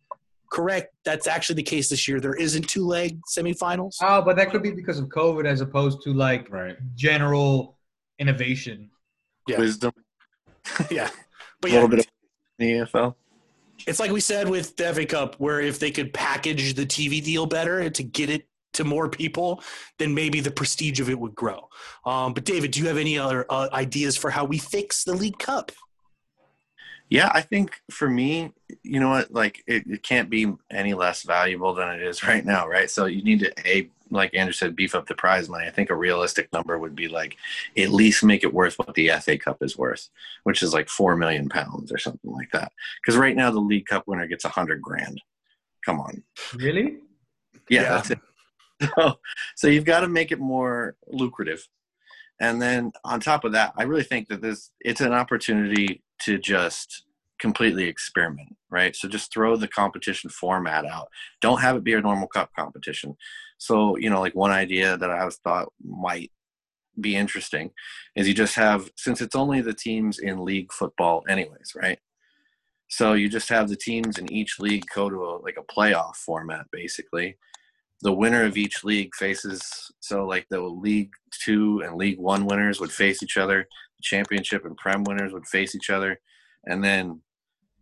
correct, 0.51 0.93
that's 1.05 1.27
actually 1.27 1.55
the 1.55 1.63
case 1.63 1.89
this 1.89 2.07
year. 2.07 2.19
There 2.19 2.35
isn't 2.35 2.67
two-leg 2.69 3.19
semifinals. 3.25 3.95
Oh, 4.01 4.21
but 4.21 4.35
that 4.35 4.51
could 4.51 4.61
be 4.61 4.71
because 4.71 4.99
of 4.99 5.05
COVID 5.07 5.45
as 5.45 5.61
opposed 5.61 6.01
to 6.03 6.13
like 6.13 6.51
Right. 6.51 6.75
general 6.95 7.77
innovation. 8.19 8.89
Yeah. 9.47 9.59
Wisdom, 9.59 9.91
yeah, 10.91 11.09
but 11.59 11.69
a 11.69 11.73
yeah, 11.73 11.81
little 11.81 11.89
bit 11.89 11.99
of 11.99 12.05
the 12.59 12.71
EFL. 12.71 13.15
it's 13.87 13.99
like 13.99 14.11
we 14.11 14.21
said 14.21 14.47
with 14.47 14.77
the 14.77 14.93
FA 14.93 15.05
Cup, 15.05 15.35
where 15.35 15.59
if 15.59 15.79
they 15.79 15.91
could 15.91 16.13
package 16.13 16.75
the 16.75 16.85
TV 16.85 17.21
deal 17.21 17.45
better 17.45 17.89
to 17.89 18.03
get 18.03 18.29
it 18.29 18.47
to 18.73 18.83
more 18.83 19.09
people, 19.09 19.63
then 19.99 20.13
maybe 20.13 20.39
the 20.39 20.51
prestige 20.51 20.99
of 20.99 21.09
it 21.09 21.19
would 21.19 21.35
grow. 21.35 21.69
Um, 22.05 22.33
but 22.33 22.43
David, 22.45 22.71
do 22.71 22.79
you 22.81 22.87
have 22.87 22.97
any 22.97 23.17
other 23.17 23.45
uh, 23.49 23.69
ideas 23.73 24.17
for 24.17 24.29
how 24.29 24.45
we 24.45 24.57
fix 24.57 25.03
the 25.03 25.13
League 25.13 25.39
Cup? 25.39 25.71
Yeah, 27.09 27.29
I 27.33 27.41
think 27.41 27.79
for 27.91 28.09
me, 28.09 28.51
you 28.81 28.99
know 28.99 29.09
what, 29.09 29.31
like 29.31 29.63
it, 29.67 29.83
it 29.87 30.03
can't 30.03 30.29
be 30.29 30.51
any 30.71 30.93
less 30.93 31.21
valuable 31.23 31.73
than 31.73 31.89
it 31.89 32.01
is 32.01 32.23
right 32.27 32.43
now, 32.45 32.67
right? 32.67 32.89
So 32.89 33.05
you 33.05 33.23
need 33.23 33.39
to 33.41 33.53
a 33.65 33.89
like 34.09 34.35
Andrew 34.35 34.53
said, 34.53 34.75
beef 34.75 34.93
up 34.93 35.07
the 35.07 35.15
prize 35.15 35.49
money. 35.49 35.65
I 35.65 35.71
think 35.71 35.89
a 35.89 35.95
realistic 35.95 36.47
number 36.53 36.77
would 36.77 36.95
be 36.95 37.07
like 37.07 37.35
at 37.75 37.89
least 37.89 38.23
make 38.23 38.43
it 38.43 38.53
worth 38.53 38.75
what 38.77 38.93
the 38.93 39.09
FA 39.19 39.39
Cup 39.39 39.63
is 39.63 39.75
worth, 39.75 40.09
which 40.43 40.61
is 40.61 40.71
like 40.71 40.87
four 40.87 41.15
million 41.15 41.49
pounds 41.49 41.91
or 41.91 41.97
something 41.97 42.31
like 42.31 42.51
that. 42.51 42.71
Because 43.01 43.17
right 43.17 43.35
now 43.35 43.49
the 43.49 43.59
League 43.59 43.87
Cup 43.87 44.03
winner 44.05 44.27
gets 44.27 44.45
a 44.45 44.49
hundred 44.49 44.81
grand. 44.83 45.19
Come 45.83 45.99
on, 45.99 46.23
Really? 46.55 46.97
yeah, 47.69 47.81
Yeah. 47.83 47.89
that's 47.89 48.11
it. 48.11 48.19
So, 48.97 49.13
so 49.55 49.67
you've 49.67 49.85
got 49.85 50.01
to 50.01 50.07
make 50.07 50.31
it 50.31 50.39
more 50.39 50.95
lucrative. 51.07 51.67
And 52.41 52.61
then 52.61 52.91
on 53.05 53.19
top 53.19 53.45
of 53.45 53.53
that, 53.53 53.73
I 53.77 53.83
really 53.83 54.03
think 54.03 54.27
that 54.27 54.41
this 54.41 54.71
it's 54.81 55.01
an 55.01 55.13
opportunity 55.13 56.03
to 56.23 56.37
just 56.37 57.05
completely 57.39 57.85
experiment, 57.85 58.55
right? 58.69 58.95
So 58.95 59.07
just 59.07 59.31
throw 59.31 59.55
the 59.55 59.67
competition 59.67 60.29
format 60.29 60.85
out. 60.85 61.07
Don't 61.41 61.61
have 61.61 61.75
it 61.75 61.83
be 61.83 61.93
a 61.93 62.01
normal 62.01 62.27
cup 62.27 62.49
competition. 62.57 63.15
So, 63.57 63.97
you 63.97 64.09
know, 64.09 64.19
like 64.19 64.35
one 64.35 64.51
idea 64.51 64.97
that 64.97 65.09
I 65.09 65.19
always 65.19 65.37
thought 65.37 65.71
might 65.83 66.31
be 66.99 67.15
interesting 67.15 67.71
is 68.15 68.27
you 68.27 68.33
just 68.33 68.55
have 68.55 68.89
since 68.95 69.21
it's 69.21 69.35
only 69.35 69.61
the 69.61 69.73
teams 69.73 70.19
in 70.19 70.45
league 70.45 70.71
football 70.71 71.23
anyways, 71.27 71.73
right? 71.75 71.99
So 72.87 73.13
you 73.13 73.27
just 73.27 73.49
have 73.49 73.69
the 73.69 73.75
teams 73.75 74.19
in 74.19 74.31
each 74.31 74.59
league 74.59 74.85
go 74.93 75.09
to 75.09 75.23
a, 75.23 75.37
like 75.37 75.57
a 75.57 75.73
playoff 75.73 76.15
format, 76.15 76.67
basically. 76.71 77.37
The 78.03 78.11
winner 78.11 78.43
of 78.43 78.57
each 78.57 78.83
league 78.83 79.15
faces 79.15 79.89
so 80.01 80.25
like 80.25 80.45
the 80.49 80.59
League 80.59 81.11
Two 81.31 81.81
and 81.85 81.95
League 81.95 82.19
One 82.19 82.45
winners 82.45 82.81
would 82.81 82.91
face 82.91 83.23
each 83.23 83.37
other. 83.37 83.65
The 83.97 84.03
championship 84.03 84.65
and 84.65 84.75
Prem 84.75 85.05
winners 85.05 85.31
would 85.31 85.47
face 85.47 85.73
each 85.73 85.89
other, 85.89 86.19
and 86.65 86.83
then 86.83 87.21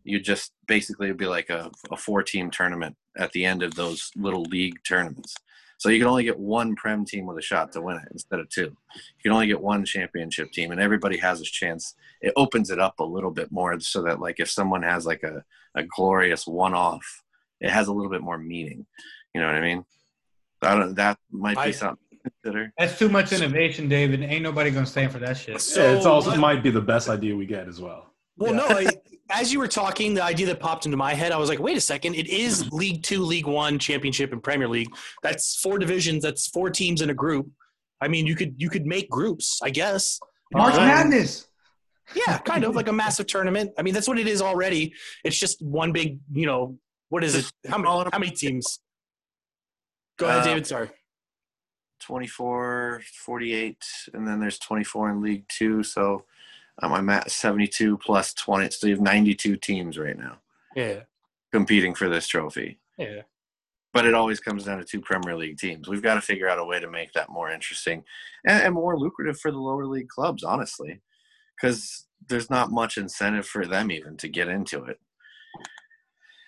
you 0.04 0.20
just 0.20 0.54
basically 0.68 1.08
it'd 1.08 1.18
be 1.18 1.26
like 1.26 1.50
a, 1.50 1.72
a 1.92 1.98
four 1.98 2.22
team 2.22 2.52
tournament 2.52 2.96
at 3.18 3.32
the 3.32 3.46
end 3.46 3.64
of 3.64 3.74
those 3.74 4.12
little 4.16 4.44
league 4.44 4.78
tournaments. 4.88 5.36
So 5.80 5.90
you 5.90 5.98
can 5.98 6.08
only 6.08 6.24
get 6.24 6.38
one 6.38 6.76
Prem 6.76 7.04
team 7.04 7.26
with 7.26 7.40
a 7.40 7.42
shot 7.42 7.72
to 7.72 7.82
win 7.82 7.98
it 7.98 8.08
instead 8.12 8.40
of 8.40 8.48
two. 8.50 8.76
You 8.96 9.24
can 9.24 9.32
only 9.32 9.48
get 9.48 9.60
one 9.60 9.84
championship 9.84 10.52
team, 10.52 10.70
and 10.70 10.80
everybody 10.80 11.18
has 11.18 11.42
a 11.42 11.46
chance. 11.46 11.96
It 12.22 12.34
opens 12.36 12.70
it 12.70 12.80
up 12.80 13.00
a 13.00 13.04
little 13.04 13.32
bit 13.32 13.52
more 13.52 13.80
so 13.80 14.04
that 14.04 14.20
like 14.20 14.40
if 14.40 14.52
someone 14.52 14.84
has 14.84 15.08
like 15.08 15.24
a, 15.24 15.44
a 15.74 15.84
glorious 15.84 16.46
one 16.46 16.76
off, 16.76 17.24
it 17.60 17.72
has 17.72 17.88
a 17.88 17.92
little 17.92 18.12
bit 18.12 18.22
more 18.22 18.38
meaning. 18.38 18.86
You 19.34 19.42
know 19.42 19.48
what 19.48 19.56
I 19.56 19.62
mean? 19.62 19.84
I 20.62 20.76
don't. 20.76 20.96
That 20.96 21.18
might 21.32 21.56
be 21.56 21.62
I- 21.62 21.72
something 21.72 21.98
to 22.12 22.30
consider. 22.44 22.74
That's 22.78 22.98
too 23.00 23.10
much 23.10 23.32
innovation, 23.32 23.88
David. 23.90 24.22
Ain't 24.22 24.44
nobody 24.44 24.72
gonna 24.72 24.86
stand 24.86 25.12
for 25.12 25.20
that 25.20 25.38
shit. 25.38 25.60
So 25.62 25.82
yeah, 25.84 25.98
it's 25.98 26.06
also 26.06 26.32
let- 26.32 26.40
might 26.40 26.64
be 26.64 26.70
the 26.70 26.82
best 26.82 27.10
idea 27.10 27.36
we 27.36 27.46
get 27.46 27.68
as 27.68 27.80
well. 27.82 28.14
Well, 28.38 28.54
Yeah. 28.54 28.58
no. 28.58 28.68
I, 28.68 28.88
as 29.30 29.52
you 29.54 29.60
were 29.60 29.68
talking, 29.68 30.14
the 30.14 30.24
idea 30.24 30.46
that 30.48 30.60
popped 30.60 30.86
into 30.86 30.98
my 30.98 31.14
head, 31.14 31.32
I 31.32 31.38
was 31.38 31.48
like, 31.50 31.60
wait 31.60 31.78
a 31.78 31.82
second. 31.82 32.16
It 32.16 32.28
is 32.28 32.70
League 32.72 33.04
Two, 33.04 33.24
League 33.24 33.48
One, 33.48 33.80
Championship, 33.80 34.34
and 34.34 34.42
Premier 34.44 34.68
League. 34.68 34.90
That's 35.24 35.56
four 35.62 35.80
divisions. 35.80 36.24
That's 36.24 36.48
four 36.48 36.70
teams 36.70 37.02
in 37.02 37.10
a 37.10 37.14
group. 37.14 37.48
I 38.02 38.08
mean, 38.08 38.26
you 38.26 38.36
could 38.36 38.56
you 38.58 38.70
could 38.70 38.86
make 38.86 39.10
groups, 39.10 39.60
I 39.64 39.70
guess. 39.70 40.20
March 40.54 40.74
Um, 40.76 40.86
Madness. 40.88 41.48
Yeah, 42.14 42.40
kind 42.40 42.66
of 42.66 42.76
like 42.76 42.90
a 42.90 42.94
massive 42.94 43.26
tournament. 43.28 43.72
I 43.78 43.84
mean, 43.84 43.94
that's 43.94 44.08
what 44.08 44.20
it 44.20 44.28
is 44.28 44.42
already. 44.42 44.94
It's 45.24 45.38
just 45.40 45.62
one 45.62 45.94
big, 45.94 46.20
you 46.34 46.46
know, 46.46 46.78
what 47.08 47.24
is 47.24 47.36
it? 47.36 47.50
How 47.70 47.78
many, 47.78 47.90
how 48.12 48.20
many 48.20 48.32
teams? 48.32 48.80
Go 50.22 50.28
ahead, 50.28 50.42
Uh, 50.42 50.46
David. 50.46 50.68
Sorry. 50.68 50.90
24, 52.00 53.02
48, 53.26 53.78
and 54.14 54.28
then 54.28 54.40
there's 54.40 54.60
24 54.60 55.12
in 55.12 55.22
League 55.22 55.46
Two. 55.50 55.84
So 55.84 56.26
um, 56.82 56.94
I'm 56.94 57.10
at 57.10 57.30
72 57.32 57.98
plus 57.98 58.34
20. 58.34 58.70
So 58.72 58.88
you 58.88 58.94
have 58.94 59.02
92 59.02 59.56
teams 59.58 59.98
right 59.98 60.18
now 60.18 60.38
Yeah, 60.76 61.02
competing 61.52 61.94
for 61.96 62.10
this 62.10 62.28
trophy. 62.28 62.80
yeah. 62.98 63.22
But 63.94 64.06
it 64.06 64.14
always 64.14 64.40
comes 64.40 64.64
down 64.64 64.78
to 64.80 64.86
two 64.86 65.02
Premier 65.02 65.36
League 65.36 65.58
teams. 65.58 65.88
We've 65.90 66.02
got 66.02 66.16
to 66.16 66.22
figure 66.22 66.48
out 66.48 66.60
a 66.60 66.64
way 66.66 66.80
to 66.80 66.90
make 66.90 67.12
that 67.14 67.30
more 67.30 67.52
interesting 67.52 68.04
and, 68.48 68.64
and 68.64 68.74
more 68.74 68.98
lucrative 68.98 69.38
for 69.40 69.52
the 69.52 69.58
lower 69.60 69.86
league 69.86 70.08
clubs, 70.08 70.44
honestly, 70.44 71.02
because 71.62 72.08
there's 72.30 72.50
not 72.50 72.72
much 72.72 72.98
incentive 72.98 73.46
for 73.46 73.66
them 73.66 73.92
even 73.92 74.16
to 74.18 74.28
get 74.30 74.48
into 74.48 74.86
it. 74.86 75.00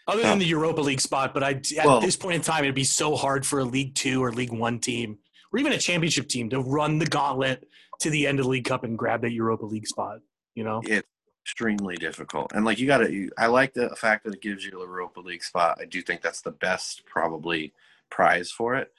Other 0.08 0.22
than 0.22 0.40
the 0.40 0.46
Europa 0.46 0.82
League 0.82 1.00
spot, 1.00 1.34
but 1.34 1.44
I 1.44 1.52
at 1.52 1.86
Well- 1.86 2.02
this 2.02 2.18
point 2.18 2.36
in 2.36 2.42
time, 2.42 2.64
it'd 2.64 2.76
be 2.76 2.84
so 2.84 3.16
hard 3.16 3.46
for 3.46 3.60
a 3.60 3.64
League 3.64 3.96
Two 3.96 4.24
or 4.24 4.32
League 4.32 4.52
One 4.52 4.80
team, 4.80 5.20
or 5.52 5.60
even 5.60 5.72
a 5.72 5.78
Championship 5.78 6.28
team, 6.28 6.50
to 6.50 6.60
run 6.60 7.00
the 7.00 7.06
gauntlet 7.06 7.68
to 8.02 8.10
the 8.10 8.28
end 8.28 8.40
of 8.40 8.46
the 8.46 8.50
League 8.50 8.66
Cup 8.66 8.84
and 8.84 8.98
grab 8.98 9.22
that 9.22 9.32
Europa 9.32 9.66
League 9.66 9.88
spot. 9.88 10.20
You 10.56 10.66
know, 10.66 10.82
It's 10.86 11.08
extremely 11.46 11.96
difficult. 11.96 12.52
And 12.54 12.66
like 12.66 12.80
you 12.80 12.88
got 12.88 12.98
to, 13.00 13.30
I 13.38 13.48
like 13.48 13.74
the 13.74 13.96
fact 13.96 14.26
that 14.26 14.34
it 14.34 14.42
gives 14.42 14.66
you 14.66 14.82
a 14.82 14.86
Europa 14.86 15.22
League 15.22 15.44
spot. 15.44 15.78
I 15.82 15.86
do 15.86 16.02
think 16.02 16.22
that's 16.22 16.42
the 16.42 16.52
best 16.52 17.06
probably 17.06 17.74
prize 18.10 18.52
for 18.52 18.76
it. 18.76 18.94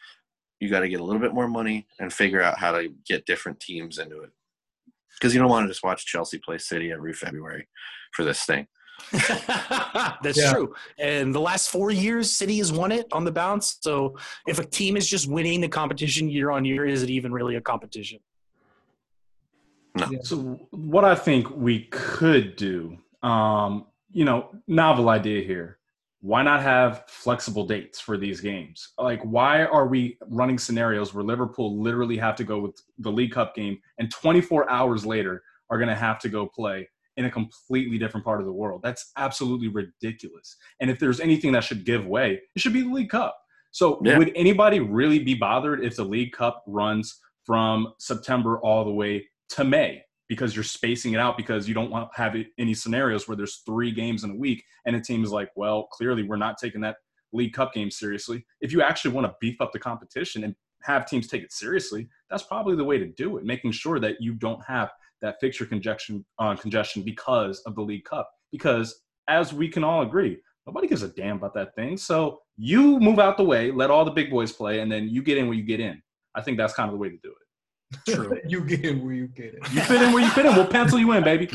You 0.60 0.70
got 0.70 0.80
to 0.80 0.88
get 0.88 1.00
a 1.00 1.04
little 1.04 1.20
bit 1.20 1.34
more 1.34 1.48
money 1.48 1.86
and 2.00 2.12
figure 2.12 2.40
out 2.40 2.58
how 2.58 2.72
to 2.72 2.88
get 3.06 3.26
different 3.26 3.60
teams 3.60 3.98
into 3.98 4.20
it. 4.20 4.30
Because 5.18 5.34
you 5.34 5.40
don't 5.40 5.50
want 5.50 5.64
to 5.64 5.68
just 5.70 5.84
watch 5.84 6.06
Chelsea 6.06 6.38
play 6.38 6.58
City 6.58 6.90
every 6.90 7.12
February 7.12 7.68
for 8.12 8.24
this 8.24 8.44
thing. 8.44 8.66
that's 10.22 10.38
Yeah. 10.38 10.52
true. 10.52 10.74
And 10.98 11.34
the 11.34 11.40
last 11.40 11.70
four 11.70 11.90
years, 11.90 12.32
City 12.32 12.58
has 12.58 12.72
won 12.72 12.92
it 12.92 13.06
on 13.12 13.24
the 13.24 13.32
bounce. 13.32 13.78
So 13.80 14.16
if 14.46 14.58
a 14.58 14.64
team 14.64 14.96
is 14.96 15.08
just 15.08 15.28
winning 15.28 15.60
the 15.60 15.68
competition 15.68 16.28
year 16.28 16.50
on 16.50 16.64
year, 16.64 16.86
is 16.86 17.02
it 17.02 17.10
even 17.10 17.32
really 17.32 17.56
a 17.56 17.60
competition? 17.60 18.20
So 20.22 20.68
what 20.70 21.04
I 21.04 21.14
think 21.14 21.48
we 21.50 21.84
could 21.92 22.56
do, 22.56 22.98
um, 23.22 23.86
you 24.10 24.24
know, 24.24 24.50
novel 24.66 25.08
idea 25.08 25.42
here. 25.44 25.78
Why 26.20 26.42
not 26.42 26.62
have 26.62 27.04
flexible 27.06 27.66
dates 27.66 28.00
for 28.00 28.16
these 28.16 28.40
games? 28.40 28.94
Like, 28.98 29.20
why 29.22 29.66
are 29.66 29.86
we 29.86 30.16
running 30.28 30.58
scenarios 30.58 31.12
where 31.12 31.22
Liverpool 31.22 31.78
literally 31.78 32.16
have 32.16 32.34
to 32.36 32.44
go 32.44 32.60
with 32.60 32.80
the 32.98 33.12
League 33.12 33.32
Cup 33.32 33.54
game 33.54 33.78
and 33.98 34.10
24 34.10 34.68
hours 34.70 35.04
later 35.04 35.42
are 35.68 35.76
going 35.76 35.90
to 35.90 35.94
have 35.94 36.18
to 36.20 36.28
go 36.30 36.46
play 36.46 36.88
in 37.16 37.24
a 37.26 37.30
completely 37.30 37.98
different 37.98 38.24
part 38.24 38.40
of 38.40 38.46
the 38.46 38.52
world? 38.52 38.80
That's 38.82 39.12
absolutely 39.16 39.68
ridiculous. 39.68 40.56
And 40.80 40.90
if 40.90 40.98
there's 40.98 41.20
anything 41.20 41.52
that 41.52 41.64
should 41.64 41.84
give 41.84 42.06
way, 42.06 42.40
it 42.54 42.60
should 42.60 42.72
be 42.72 42.82
the 42.82 42.92
League 42.92 43.10
Cup. 43.10 43.36
So, 43.70 44.00
Yeah. 44.04 44.18
would 44.18 44.32
anybody 44.36 44.80
really 44.80 45.18
be 45.18 45.34
bothered 45.34 45.84
if 45.84 45.96
the 45.96 46.04
League 46.04 46.32
Cup 46.32 46.62
runs 46.66 47.20
from 47.44 47.92
September 47.98 48.58
all 48.60 48.84
the 48.84 48.92
way 48.92 49.28
to 49.50 49.64
May 49.64 50.02
because 50.28 50.54
you're 50.56 50.64
spacing 50.64 51.12
it 51.12 51.18
out 51.18 51.36
because 51.36 51.68
you 51.68 51.74
don't 51.74 51.90
want 51.90 52.10
to 52.14 52.20
have 52.22 52.34
any 52.58 52.72
scenarios 52.74 53.28
where 53.28 53.36
there's 53.36 53.62
three 53.66 53.90
games 53.92 54.24
in 54.24 54.30
a 54.30 54.36
week 54.36 54.64
and 54.86 54.96
a 54.96 55.00
team 55.00 55.22
is 55.22 55.30
like, 55.30 55.50
well, 55.56 55.84
clearly 55.92 56.22
we're 56.22 56.36
not 56.36 56.56
taking 56.56 56.80
that 56.80 56.96
League 57.32 57.52
Cup 57.52 57.74
game 57.74 57.90
seriously. 57.90 58.46
If 58.60 58.72
you 58.72 58.80
actually 58.80 59.10
want 59.12 59.26
to 59.26 59.34
beef 59.40 59.60
up 59.60 59.72
the 59.72 59.78
competition 59.78 60.44
and 60.44 60.54
have 60.82 61.04
teams 61.06 61.26
take 61.26 61.42
it 61.42 61.52
seriously, 61.52 62.08
that's 62.30 62.42
probably 62.44 62.76
the 62.76 62.84
way 62.84 62.98
to 62.98 63.06
do 63.06 63.36
it, 63.38 63.44
making 63.44 63.72
sure 63.72 63.98
that 64.00 64.20
you 64.20 64.34
don't 64.34 64.64
have 64.64 64.92
that 65.24 65.36
fixture 65.40 65.64
congestion, 65.66 66.24
uh, 66.38 66.54
congestion 66.54 67.02
because 67.02 67.60
of 67.60 67.74
the 67.74 67.80
League 67.80 68.04
Cup. 68.04 68.30
Because 68.52 69.02
as 69.28 69.52
we 69.52 69.68
can 69.68 69.82
all 69.82 70.02
agree, 70.02 70.38
nobody 70.66 70.86
gives 70.86 71.02
a 71.02 71.08
damn 71.08 71.36
about 71.36 71.54
that 71.54 71.74
thing. 71.74 71.96
So 71.96 72.40
you 72.56 73.00
move 73.00 73.18
out 73.18 73.36
the 73.36 73.44
way, 73.44 73.70
let 73.70 73.90
all 73.90 74.04
the 74.04 74.10
big 74.10 74.30
boys 74.30 74.52
play, 74.52 74.80
and 74.80 74.92
then 74.92 75.08
you 75.08 75.22
get 75.22 75.38
in 75.38 75.46
where 75.46 75.56
you 75.56 75.64
get 75.64 75.80
in. 75.80 76.00
I 76.34 76.42
think 76.42 76.58
that's 76.58 76.74
kind 76.74 76.88
of 76.88 76.92
the 76.92 76.98
way 76.98 77.08
to 77.08 77.16
do 77.22 77.30
it. 77.30 78.14
True. 78.14 78.38
you 78.48 78.64
get 78.64 78.84
in 78.84 79.02
where 79.04 79.14
you 79.14 79.28
get 79.28 79.54
in. 79.54 79.60
You 79.72 79.80
fit 79.80 80.02
in 80.02 80.12
where 80.12 80.22
you 80.22 80.30
fit 80.30 80.46
in. 80.46 80.54
We'll 80.54 80.66
pencil 80.66 80.98
you 80.98 81.12
in, 81.12 81.24
baby. 81.24 81.48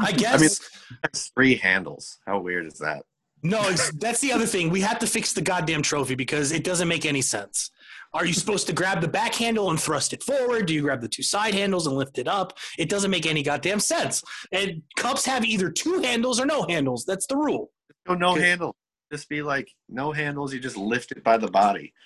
I 0.00 0.12
guess. 0.22 0.34
I 0.34 0.38
mean- 0.38 0.98
That's 1.02 1.28
three 1.28 1.56
handles. 1.56 2.18
How 2.26 2.40
weird 2.40 2.66
is 2.66 2.78
that? 2.78 3.04
No, 3.44 3.60
it's, 3.68 3.90
that's 3.92 4.20
the 4.20 4.32
other 4.32 4.46
thing. 4.46 4.70
We 4.70 4.82
have 4.82 5.00
to 5.00 5.06
fix 5.06 5.32
the 5.32 5.42
goddamn 5.42 5.82
trophy 5.82 6.14
because 6.14 6.52
it 6.52 6.62
doesn't 6.62 6.86
make 6.86 7.04
any 7.04 7.22
sense. 7.22 7.70
Are 8.14 8.26
you 8.26 8.32
supposed 8.32 8.66
to 8.66 8.72
grab 8.72 9.00
the 9.00 9.08
back 9.08 9.34
handle 9.34 9.70
and 9.70 9.80
thrust 9.80 10.12
it 10.12 10.22
forward? 10.22 10.66
Do 10.66 10.74
you 10.74 10.82
grab 10.82 11.00
the 11.00 11.08
two 11.08 11.22
side 11.22 11.54
handles 11.54 11.86
and 11.86 11.96
lift 11.96 12.18
it 12.18 12.28
up? 12.28 12.58
It 12.78 12.88
doesn't 12.88 13.10
make 13.10 13.26
any 13.26 13.42
goddamn 13.42 13.80
sense. 13.80 14.22
And 14.52 14.82
cups 14.96 15.24
have 15.26 15.44
either 15.44 15.70
two 15.70 16.00
handles 16.00 16.38
or 16.40 16.46
no 16.46 16.64
handles. 16.64 17.04
That's 17.04 17.26
the 17.26 17.36
rule. 17.36 17.70
Oh, 18.06 18.14
no 18.14 18.34
handle. 18.34 18.76
Just 19.10 19.28
be 19.28 19.42
like, 19.42 19.68
no 19.88 20.12
handles. 20.12 20.52
You 20.52 20.60
just 20.60 20.76
lift 20.76 21.12
it 21.12 21.22
by 21.22 21.36
the 21.36 21.48
body. 21.48 21.92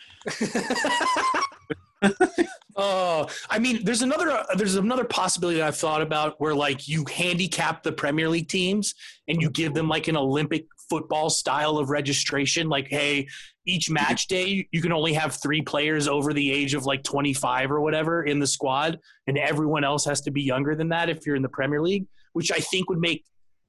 Oh, 2.78 3.26
I 3.48 3.58
mean, 3.58 3.84
there's 3.84 4.02
another 4.02 4.30
uh, 4.30 4.44
there's 4.54 4.74
another 4.74 5.04
possibility 5.04 5.58
that 5.58 5.66
I've 5.66 5.78
thought 5.78 6.02
about 6.02 6.38
where 6.38 6.54
like 6.54 6.86
you 6.86 7.06
handicap 7.10 7.82
the 7.82 7.92
Premier 7.92 8.28
League 8.28 8.48
teams 8.48 8.94
and 9.28 9.40
you 9.40 9.48
give 9.48 9.72
them 9.72 9.88
like 9.88 10.08
an 10.08 10.16
Olympic 10.16 10.66
football 10.90 11.30
style 11.30 11.78
of 11.78 11.88
registration. 11.88 12.68
Like, 12.68 12.88
hey, 12.88 13.28
each 13.66 13.90
match 13.90 14.28
day 14.28 14.66
you 14.70 14.80
can 14.80 14.92
only 14.92 15.12
have 15.12 15.34
three 15.42 15.60
players 15.60 16.06
over 16.08 16.32
the 16.32 16.50
age 16.52 16.74
of 16.74 16.86
like 16.86 17.02
25 17.02 17.70
or 17.70 17.80
whatever 17.80 18.22
in 18.24 18.38
the 18.38 18.46
squad, 18.46 18.98
and 19.26 19.36
everyone 19.36 19.84
else 19.84 20.04
has 20.04 20.20
to 20.22 20.30
be 20.30 20.42
younger 20.42 20.74
than 20.74 20.88
that 20.88 21.08
if 21.08 21.26
you're 21.26 21.36
in 21.36 21.42
the 21.42 21.48
Premier 21.48 21.82
League, 21.82 22.06
which 22.32 22.52
I 22.52 22.58
think 22.58 22.88
would 22.88 23.00
make 23.00 23.24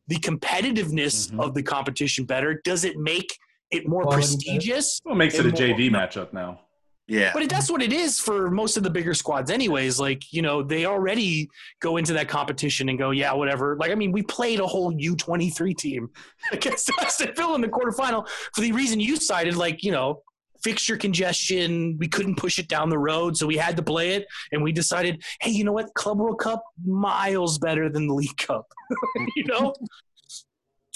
the 0.07 0.15
competitiveness 0.17 1.31
Mhm. 1.31 1.43
of 1.43 1.53
the 1.53 1.63
competition 1.63 2.25
better. 2.25 2.61
Does 2.63 2.85
it 2.85 2.97
make 2.97 3.35
it 3.71 3.87
more 3.87 4.03
Quality 4.03 4.21
better. 4.21 4.33
prestigious? 4.37 5.01
Well, 5.03 5.15
it 5.15 5.17
makes 5.17 5.35
it 5.35 5.45
a 5.45 5.49
And 5.49 5.57
JV 5.57 5.89
matchup 5.89 6.31
now. 6.31 6.61
Yeah. 7.07 7.31
But 7.33 7.43
it, 7.43 7.49
that's 7.49 7.71
what 7.71 7.81
it 7.81 7.93
is 7.93 8.19
for 8.19 8.51
most 8.51 8.75
of 8.75 8.83
the 8.83 8.89
bigger 8.89 9.13
squads, 9.13 9.49
anyways. 9.49 9.99
Like, 9.99 10.33
you 10.33 10.41
know, 10.41 10.61
they 10.61 10.85
already 10.85 11.49
go 11.79 11.97
into 11.97 12.13
that 12.13 12.27
competition 12.27 12.89
and 12.89 12.97
go, 12.97 13.11
yeah, 13.11 13.33
whatever. 13.33 13.77
Like, 13.77 13.91
I 13.91 13.95
mean, 13.95 14.11
we 14.11 14.23
played 14.23 14.59
a 14.59 14.67
whole 14.67 14.93
U23 14.93 15.77
team 15.77 16.09
against 16.51 16.91
Aston 16.99 17.33
Villa 17.35 17.55
in 17.55 17.61
the 17.61 17.69
quarterfinal 17.69 18.27
for 18.53 18.61
the 18.61 18.73
reason 18.73 18.99
you 18.99 19.15
cited, 19.15 19.55
like, 19.55 19.83
you 19.83 19.91
know, 19.91 20.21
fixture 20.63 20.97
congestion. 20.97 21.97
We 21.97 22.09
couldn't 22.09 22.35
push 22.35 22.59
it 22.59 22.67
down 22.67 22.89
the 22.89 22.99
road, 22.99 23.37
so 23.37 23.47
we 23.47 23.55
had 23.55 23.77
to 23.77 23.83
play 23.83 24.15
it. 24.15 24.25
And 24.51 24.61
we 24.61 24.73
decided, 24.73 25.23
hey, 25.39 25.51
you 25.51 25.63
know 25.63 25.71
what? 25.71 25.93
Club 25.93 26.19
World 26.19 26.39
Cup, 26.39 26.63
miles 26.85 27.57
better 27.57 27.89
than 27.89 28.07
the 28.07 28.13
League 28.13 28.37
Cup, 28.37 28.69
you 29.37 29.45
know? 29.45 29.73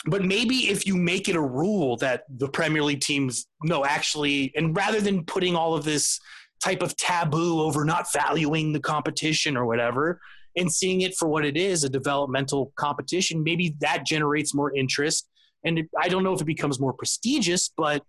But 0.05 0.23
maybe 0.23 0.69
if 0.69 0.87
you 0.87 0.95
make 0.95 1.29
it 1.29 1.35
a 1.35 1.41
rule 1.41 1.97
that 1.97 2.23
the 2.37 2.49
Premier 2.49 2.81
League 2.81 3.01
teams, 3.01 3.45
no, 3.63 3.85
actually, 3.85 4.51
and 4.55 4.75
rather 4.75 4.99
than 4.99 5.25
putting 5.25 5.55
all 5.55 5.75
of 5.75 5.83
this 5.83 6.19
type 6.63 6.81
of 6.81 6.95
taboo 6.97 7.61
over 7.61 7.85
not 7.85 8.11
valuing 8.11 8.73
the 8.73 8.79
competition 8.79 9.55
or 9.55 9.65
whatever, 9.65 10.19
and 10.57 10.71
seeing 10.71 11.01
it 11.01 11.15
for 11.15 11.27
what 11.27 11.45
it 11.45 11.55
is 11.55 11.83
a 11.83 11.89
developmental 11.89 12.73
competition, 12.75 13.43
maybe 13.43 13.75
that 13.79 14.05
generates 14.05 14.53
more 14.53 14.75
interest. 14.75 15.29
And 15.63 15.79
it, 15.79 15.89
I 15.99 16.07
don't 16.09 16.23
know 16.23 16.33
if 16.33 16.41
it 16.41 16.45
becomes 16.45 16.79
more 16.79 16.93
prestigious, 16.93 17.69
but 17.75 18.03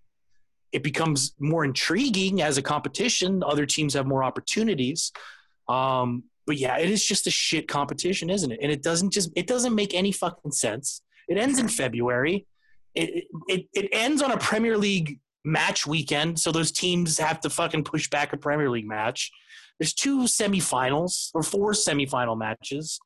it 0.72 0.82
becomes 0.82 1.34
more 1.38 1.64
intriguing 1.64 2.40
as 2.40 2.56
a 2.56 2.62
competition. 2.62 3.42
Other 3.44 3.66
teams 3.66 3.94
have 3.94 4.06
more 4.06 4.24
opportunities. 4.24 5.12
Um, 5.68 6.24
but 6.46 6.56
yeah, 6.56 6.78
it 6.78 6.90
is 6.90 7.04
just 7.04 7.26
a 7.26 7.30
shit 7.30 7.68
competition, 7.68 8.30
isn't 8.30 8.50
it? 8.50 8.58
And 8.62 8.72
it 8.72 8.82
doesn't 8.82 9.12
just 9.12 9.30
it 9.36 9.46
doesn't 9.46 9.74
make 9.74 9.94
any 9.94 10.10
fucking 10.10 10.52
sense. 10.52 11.02
It 11.32 11.38
ends 11.38 11.58
in 11.58 11.68
February. 11.68 12.46
It, 12.94 13.24
it 13.48 13.66
it 13.72 13.88
ends 13.92 14.20
on 14.22 14.32
a 14.32 14.38
Premier 14.38 14.76
League 14.76 15.18
match 15.44 15.86
weekend, 15.86 16.38
so 16.38 16.52
those 16.52 16.70
teams 16.70 17.18
have 17.18 17.40
to 17.40 17.50
fucking 17.50 17.84
push 17.84 18.08
back 18.10 18.32
a 18.32 18.36
Premier 18.36 18.70
League 18.70 18.86
match. 18.86 19.30
There's 19.78 19.94
two 19.94 20.24
semifinals 20.24 21.30
or 21.34 21.42
four 21.42 21.72
semifinal 21.72 22.38
matches 22.38 23.00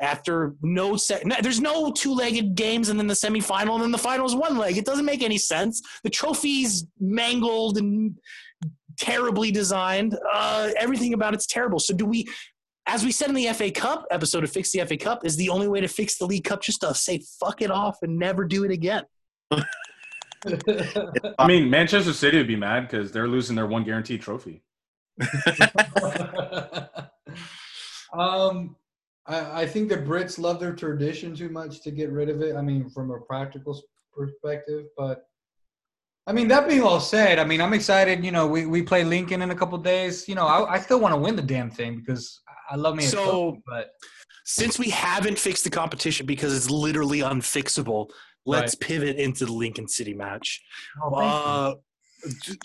after 0.00 0.54
no, 0.62 0.96
no 1.24 1.36
there's 1.42 1.60
no 1.60 1.92
two-legged 1.92 2.54
games 2.54 2.88
and 2.88 2.98
then 2.98 3.06
the 3.06 3.14
semifinal 3.14 3.74
and 3.74 3.84
then 3.84 3.90
the 3.92 3.98
final 3.98 4.26
is 4.26 4.34
one 4.34 4.58
leg. 4.58 4.76
It 4.76 4.84
doesn't 4.84 5.04
make 5.04 5.22
any 5.22 5.38
sense. 5.38 5.80
The 6.02 6.10
trophy's 6.10 6.86
mangled 7.00 7.78
and 7.78 8.18
terribly 8.98 9.50
designed. 9.50 10.18
Uh, 10.32 10.70
everything 10.76 11.14
about 11.14 11.34
it's 11.34 11.46
terrible. 11.46 11.78
So 11.78 11.94
do 11.94 12.04
we 12.04 12.26
as 12.86 13.04
we 13.04 13.12
said 13.12 13.28
in 13.28 13.34
the 13.34 13.46
FA 13.52 13.70
Cup 13.70 14.06
episode 14.10 14.44
of 14.44 14.50
Fix 14.50 14.72
the 14.72 14.84
FA 14.84 14.96
Cup, 14.96 15.24
is 15.24 15.36
the 15.36 15.48
only 15.48 15.68
way 15.68 15.80
to 15.80 15.88
fix 15.88 16.18
the 16.18 16.26
League 16.26 16.44
Cup 16.44 16.62
just 16.62 16.80
to 16.80 16.94
say 16.94 17.22
fuck 17.40 17.62
it 17.62 17.70
off 17.70 17.98
and 18.02 18.18
never 18.18 18.44
do 18.44 18.64
it 18.64 18.70
again. 18.70 19.04
I 21.38 21.46
mean, 21.46 21.70
Manchester 21.70 22.12
City 22.12 22.36
would 22.38 22.48
be 22.48 22.56
mad 22.56 22.88
because 22.88 23.12
they're 23.12 23.28
losing 23.28 23.54
their 23.54 23.66
one 23.66 23.84
guaranteed 23.84 24.22
trophy. 24.22 24.62
um, 28.12 28.74
I, 29.26 29.62
I 29.62 29.66
think 29.66 29.88
the 29.88 29.98
Brits 29.98 30.38
love 30.38 30.58
their 30.58 30.74
tradition 30.74 31.36
too 31.36 31.48
much 31.48 31.82
to 31.82 31.92
get 31.92 32.10
rid 32.10 32.28
of 32.28 32.42
it. 32.42 32.56
I 32.56 32.62
mean, 32.62 32.90
from 32.90 33.12
a 33.12 33.20
practical 33.20 33.80
perspective, 34.12 34.86
but 34.96 35.26
I 36.26 36.32
mean, 36.32 36.48
that 36.48 36.68
being 36.68 36.82
all 36.82 37.00
said, 37.00 37.38
I 37.38 37.44
mean, 37.44 37.60
I'm 37.60 37.72
excited. 37.72 38.24
You 38.24 38.30
know, 38.30 38.46
we, 38.46 38.64
we 38.66 38.82
play 38.82 39.02
Lincoln 39.02 39.42
in 39.42 39.50
a 39.50 39.54
couple 39.54 39.76
days. 39.78 40.28
You 40.28 40.36
know, 40.36 40.46
I, 40.46 40.74
I 40.74 40.78
still 40.78 41.00
want 41.00 41.14
to 41.14 41.20
win 41.20 41.34
the 41.34 41.42
damn 41.42 41.70
thing 41.70 41.96
because 41.96 42.41
I 42.72 42.76
love 42.76 42.96
me. 42.96 43.04
a 43.04 43.08
So- 43.08 43.24
trophy, 43.30 43.62
but 43.66 43.90
Since 44.44 44.76
we 44.78 44.90
haven't 44.90 45.38
fixed 45.38 45.62
the 45.62 45.70
competition 45.70 46.26
because 46.26 46.56
it's 46.56 46.68
literally 46.68 47.20
unfixable, 47.20 48.08
let's 48.44 48.74
pivot 48.74 49.16
into 49.16 49.44
the 49.46 49.52
Lincoln 49.52 49.86
City 49.86 50.14
match. 50.14 50.60
oh, 51.00 51.10
thank 51.10 51.22
you. 51.22 51.28
Uh, 51.28 51.74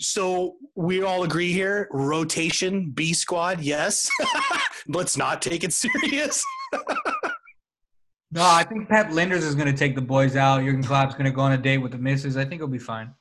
so 0.00 0.56
we 0.74 1.02
all 1.02 1.22
agree 1.24 1.52
here 1.52 1.88
rotation 1.92 2.90
B 2.90 3.12
squad, 3.12 3.60
yes. 3.60 4.08
let's 4.88 5.16
not 5.16 5.40
take 5.42 5.62
it 5.62 5.72
serious. 5.72 6.42
no, 6.72 8.42
I 8.42 8.64
think 8.64 8.88
Pep 8.88 9.08
Lijnders 9.10 9.42
is 9.42 9.54
going 9.54 9.66
to 9.70 9.76
take 9.76 9.94
the 9.94 10.02
boys 10.02 10.36
out. 10.36 10.60
Jurgen 10.62 10.82
Klopp's 10.82 11.14
going 11.14 11.24
to 11.26 11.30
go 11.32 11.42
on 11.42 11.52
a 11.52 11.58
date 11.58 11.78
with 11.78 11.92
the 11.92 11.98
missus. 11.98 12.36
I 12.36 12.42
think 12.42 12.54
it'll 12.54 12.68
be 12.68 12.78
fine. 12.78 13.14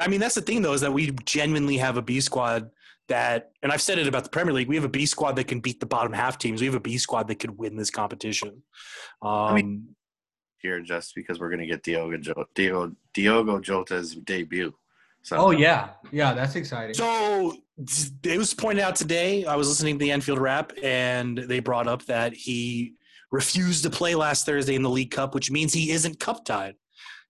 I 0.00 0.08
mean, 0.08 0.20
that's 0.20 0.34
the 0.36 0.42
thing, 0.42 0.62
though, 0.62 0.74
is 0.74 0.80
that 0.82 0.92
we 0.92 1.10
genuinely 1.24 1.76
have 1.78 1.96
a 1.96 2.02
B 2.02 2.20
squad 2.20 2.70
that, 3.08 3.52
and 3.62 3.72
I've 3.72 3.82
said 3.82 3.98
it 3.98 4.06
about 4.06 4.24
the 4.24 4.30
Premier 4.30 4.54
League, 4.54 4.68
we 4.68 4.76
have 4.76 4.84
a 4.84 4.88
B 4.88 5.06
squad 5.06 5.36
that 5.36 5.48
can 5.48 5.60
beat 5.60 5.80
the 5.80 5.86
bottom 5.86 6.12
half 6.12 6.38
teams. 6.38 6.60
We 6.60 6.66
have 6.66 6.74
a 6.74 6.80
B 6.80 6.98
squad 6.98 7.28
that 7.28 7.36
could 7.36 7.58
win 7.58 7.76
this 7.76 7.90
competition. 7.90 8.62
Um, 9.22 9.54
mean- 9.54 9.94
here 10.60 10.80
just 10.80 11.14
because 11.14 11.38
we're 11.38 11.50
gonna 11.50 11.66
get 11.66 11.84
Diogo 11.84 12.16
Diogo 12.54 12.92
Diogo 13.14 13.60
Jota's 13.60 14.16
debut. 14.16 14.74
So 15.22 15.36
Oh 15.36 15.50
yeah, 15.50 15.90
yeah, 16.10 16.32
that's 16.34 16.56
exciting. 16.56 16.94
so 16.94 17.54
it 18.24 18.38
was 18.38 18.54
pointed 18.54 18.82
out 18.82 18.96
today. 18.96 19.44
I 19.44 19.54
was 19.56 19.68
listening 19.68 19.98
to 19.98 20.04
the 20.04 20.10
Anfield 20.10 20.38
Wrap, 20.38 20.72
and 20.82 21.38
they 21.38 21.60
brought 21.60 21.86
up 21.86 22.04
that 22.06 22.32
he 22.34 22.94
refused 23.30 23.84
to 23.84 23.90
play 23.90 24.14
last 24.14 24.46
Thursday 24.46 24.74
in 24.74 24.82
the 24.82 24.90
League 24.90 25.10
Cup, 25.10 25.34
which 25.34 25.50
means 25.50 25.72
he 25.72 25.90
isn't 25.90 26.18
cup 26.18 26.44
tied. 26.44 26.74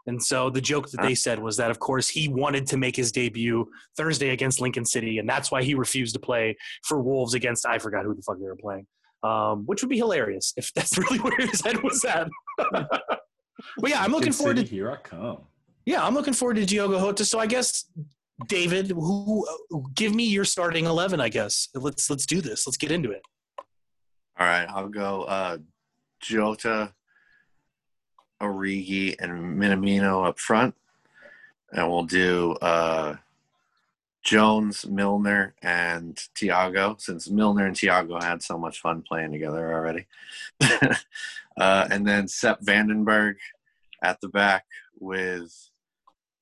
And 0.08 0.22
so 0.22 0.48
the 0.48 0.62
joke 0.62 0.90
that 0.90 1.02
they 1.02 1.14
said 1.14 1.38
was 1.38 1.58
that, 1.58 1.70
of 1.70 1.78
course, 1.78 2.08
he 2.08 2.28
wanted 2.28 2.66
to 2.68 2.78
make 2.78 2.96
his 2.96 3.12
debut 3.12 3.70
Thursday 3.94 4.30
against 4.30 4.58
Lincoln 4.58 4.86
City, 4.86 5.18
and 5.18 5.28
that's 5.28 5.50
why 5.50 5.62
he 5.62 5.74
refused 5.74 6.14
to 6.14 6.18
play 6.18 6.56
for 6.82 7.02
Wolves 7.02 7.34
against 7.34 7.66
I 7.66 7.78
forgot 7.78 8.06
who 8.06 8.14
the 8.14 8.22
fuck 8.22 8.38
they 8.40 8.46
were 8.46 8.56
playing, 8.56 8.86
um, 9.22 9.66
which 9.66 9.82
would 9.82 9.90
be 9.90 9.98
hilarious 9.98 10.54
if 10.56 10.72
that's 10.74 10.96
really 10.96 11.18
where 11.18 11.36
his 11.36 11.60
head 11.60 11.82
was 11.82 12.02
at. 12.06 12.26
but 12.72 12.90
yeah, 13.86 14.02
I'm 14.02 14.10
looking 14.10 14.32
Kid 14.32 14.36
forward 14.36 14.56
to 14.56 14.62
City, 14.62 14.76
here 14.76 14.90
I 14.90 14.96
come. 14.96 15.42
yeah, 15.84 16.02
I'm 16.02 16.14
looking 16.14 16.32
forward 16.32 16.56
to 16.56 16.64
Diogo 16.64 16.98
Jota. 16.98 17.26
So 17.26 17.38
I 17.38 17.46
guess 17.46 17.84
David, 18.46 18.88
who 18.88 19.46
give 19.94 20.14
me 20.14 20.24
your 20.24 20.46
starting 20.46 20.86
eleven? 20.86 21.20
I 21.20 21.28
guess 21.28 21.68
let's 21.74 22.08
let's 22.08 22.24
do 22.24 22.40
this. 22.40 22.66
Let's 22.66 22.78
get 22.78 22.90
into 22.90 23.10
it. 23.10 23.20
all 24.38 24.46
right, 24.46 24.66
I'll 24.70 24.88
go 24.88 25.24
uh, 25.24 25.58
Jota, 26.22 26.94
Origi, 28.40 29.16
and 29.18 29.58
Minamino 29.58 30.26
up 30.26 30.38
front, 30.38 30.74
and 31.72 31.88
we'll 31.88 32.04
do 32.04 32.52
uh, 32.62 33.16
Jones, 34.22 34.86
Milner, 34.86 35.54
and 35.62 36.16
Thiago. 36.36 37.00
Since 37.00 37.30
Milner 37.30 37.66
and 37.66 37.76
Thiago 37.76 38.22
had 38.22 38.42
so 38.42 38.58
much 38.58 38.80
fun 38.80 39.02
playing 39.02 39.32
together 39.32 39.72
already, 39.72 40.06
uh, 41.56 41.88
and 41.90 42.06
then 42.06 42.28
Sepp 42.28 42.60
van 42.60 42.88
den 42.88 43.04
Berg 43.04 43.38
at 44.02 44.20
the 44.20 44.28
back 44.28 44.66
with 44.98 45.70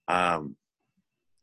um, 0.08 0.56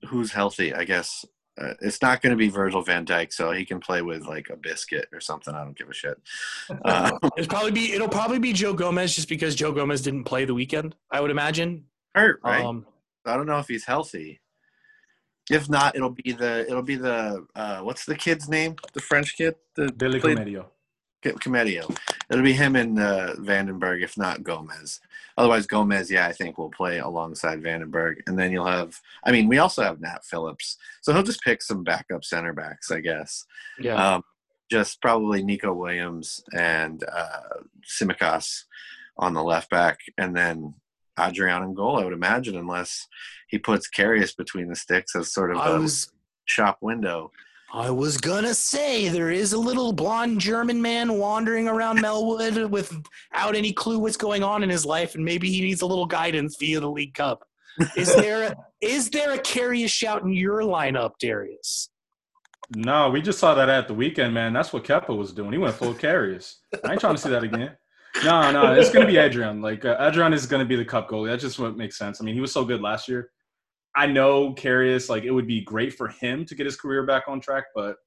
who's 0.07 0.31
healthy. 0.31 0.73
I 0.73 0.83
guess 0.83 1.25
uh, 1.61 1.73
it's 1.81 2.01
not 2.01 2.21
going 2.21 2.31
to 2.31 2.37
be 2.37 2.49
Virgil 2.49 2.81
van 2.81 3.05
Dijk, 3.05 3.31
so 3.31 3.51
he 3.51 3.63
can 3.65 3.79
play 3.79 4.01
with 4.01 4.25
like 4.25 4.49
a 4.49 4.55
biscuit 4.55 5.07
or 5.13 5.19
something. 5.19 5.53
I 5.53 5.63
don't 5.63 5.77
give 5.77 5.89
a 5.89 5.93
shit. 5.93 6.17
Uh, 6.83 7.11
It'll 7.37 7.47
probably 7.49 7.71
be 7.71 7.93
it'll 7.93 8.09
probably 8.09 8.39
be 8.39 8.53
Joe 8.53 8.73
Gomez 8.73 9.15
just 9.15 9.29
because 9.29 9.55
Joe 9.55 9.71
Gomez 9.71 10.01
didn't 10.01 10.23
play 10.23 10.45
the 10.45 10.53
weekend. 10.53 10.95
I 11.11 11.21
would 11.21 11.31
imagine. 11.31 11.85
hurt, 12.15 12.39
right? 12.43 12.63
Um, 12.65 12.85
I 13.25 13.35
don't 13.37 13.45
know 13.45 13.59
if 13.59 13.67
he's 13.67 13.85
healthy. 13.85 14.39
If 15.51 15.69
not, 15.69 15.95
it'll 15.95 16.09
be 16.09 16.31
the 16.31 16.65
it'll 16.67 16.81
be 16.81 16.95
the 16.95 17.45
uh, 17.55 17.79
what's 17.81 18.05
the 18.05 18.15
kid's 18.15 18.47
name? 18.49 18.75
The 18.93 19.01
French 19.01 19.35
kid, 19.37 19.55
the 19.75 19.91
Billy 19.91 20.19
played- 20.19 20.37
Koumetio. 21.23 21.39
Koumetio. 21.39 21.97
It'll 22.29 22.43
be 22.43 22.53
him 22.53 22.75
and 22.75 22.99
uh, 22.99 23.33
van 23.39 23.67
den 23.67 23.79
Berg, 23.79 24.03
if 24.03 24.17
not 24.17 24.43
Gomez. 24.43 24.99
Otherwise, 25.37 25.65
Gomez, 25.65 26.11
yeah, 26.11 26.27
I 26.27 26.31
think 26.31 26.57
will 26.57 26.69
play 26.69 26.99
alongside 26.99 27.61
van 27.61 27.79
den 27.79 27.89
Berg, 27.89 28.21
and 28.27 28.37
then 28.37 28.51
you'll 28.51 28.65
have. 28.65 28.99
I 29.23 29.31
mean, 29.31 29.47
we 29.47 29.57
also 29.57 29.83
have 29.83 30.01
Nat 30.01 30.25
Phillips, 30.25 30.77
so 31.01 31.13
he'll 31.13 31.23
just 31.23 31.41
pick 31.41 31.61
some 31.61 31.83
backup 31.83 32.23
center 32.23 32.53
backs, 32.53 32.91
I 32.91 32.99
guess. 32.99 33.45
yeah. 33.79 34.15
Um, 34.15 34.23
just 34.71 35.01
probably 35.01 35.43
Neco 35.43 35.73
Williams 35.73 36.43
and 36.53 37.03
uh, 37.03 37.59
Tsimikas 37.85 38.63
on 39.17 39.33
the 39.33 39.43
left 39.43 39.69
back, 39.69 39.99
and 40.17 40.35
then 40.35 40.73
Adrian 41.19 41.63
in 41.63 41.73
goal. 41.73 41.99
I 41.99 42.03
would 42.03 42.13
imagine, 42.13 42.55
unless 42.55 43.07
he 43.47 43.59
puts 43.59 43.89
Karius 43.89 44.35
between 44.35 44.69
the 44.69 44.75
sticks 44.75 45.15
as 45.15 45.31
sort 45.31 45.51
of 45.51 45.57
I 45.57 45.69
a 45.69 45.79
was 45.79 46.11
shop 46.45 46.77
window. 46.81 47.31
I 47.75 47.89
was 47.89 48.17
gonna 48.17 48.53
say 48.53 49.09
there 49.09 49.31
is 49.31 49.53
a 49.53 49.57
little 49.57 49.93
blonde 49.93 50.39
German 50.39 50.79
man 50.79 51.13
wandering 51.17 51.67
around 51.67 51.97
Melwood 51.97 52.69
without 52.69 53.55
any 53.55 53.73
clue 53.73 53.97
what's 53.97 54.15
going 54.15 54.43
on 54.43 54.61
in 54.61 54.69
his 54.69 54.85
life, 54.85 55.15
and 55.15 55.25
maybe 55.25 55.49
he 55.49 55.61
needs 55.61 55.81
a 55.81 55.87
little 55.87 56.05
guidance 56.05 56.55
via 56.57 56.79
the 56.79 56.89
League 56.89 57.15
Cup. 57.15 57.43
Is 57.97 58.13
there 58.15 58.43
a, 58.43 58.55
is 58.79 59.09
there 59.09 59.33
a 59.33 59.39
carry 59.39 59.83
a 59.85 59.87
shout 59.87 60.21
in 60.21 60.33
your 60.33 60.61
lineup, 60.61 61.13
Darius? 61.19 61.89
No, 62.75 63.09
we 63.09 63.23
just 63.23 63.39
saw 63.39 63.55
that 63.55 63.69
at 63.69 63.87
the 63.87 63.93
weekend, 63.95 64.35
man. 64.35 64.53
That's 64.53 64.71
what 64.71 64.83
Kepa 64.83 65.17
was 65.17 65.33
doing. 65.33 65.51
He 65.51 65.57
went 65.57 65.73
full 65.73 65.95
Karius. 65.95 66.57
I 66.85 66.91
ain't 66.91 67.01
trying 67.01 67.15
to 67.15 67.21
see 67.21 67.29
that 67.29 67.43
again. 67.43 67.75
No, 68.23 68.51
no, 68.51 68.73
it's 68.73 68.91
to 68.91 69.07
be 69.07 69.17
Adrian. 69.17 69.63
Like, 69.63 69.83
uh, 69.83 69.97
Adrian 69.99 70.31
is 70.31 70.45
to 70.45 70.63
be 70.65 70.75
the 70.75 70.85
cup 70.85 71.09
goalie. 71.09 71.29
That's 71.29 71.41
just 71.41 71.57
what 71.57 71.75
makes 71.75 71.97
sense. 71.97 72.21
I 72.21 72.23
mean, 72.23 72.35
he 72.35 72.41
was 72.41 72.51
so 72.51 72.63
good 72.63 72.81
last 72.81 73.09
year. 73.09 73.31
I 73.95 74.07
know 74.07 74.53
Karius, 74.53 75.09
like, 75.09 75.23
it 75.23 75.31
would 75.31 75.47
be 75.47 75.61
great 75.61 75.93
for 75.93 76.07
him 76.07 76.45
to 76.45 76.55
get 76.55 76.65
his 76.65 76.75
career 76.75 77.05
back 77.05 77.23
on 77.27 77.39
track, 77.39 77.65
but, 77.75 77.97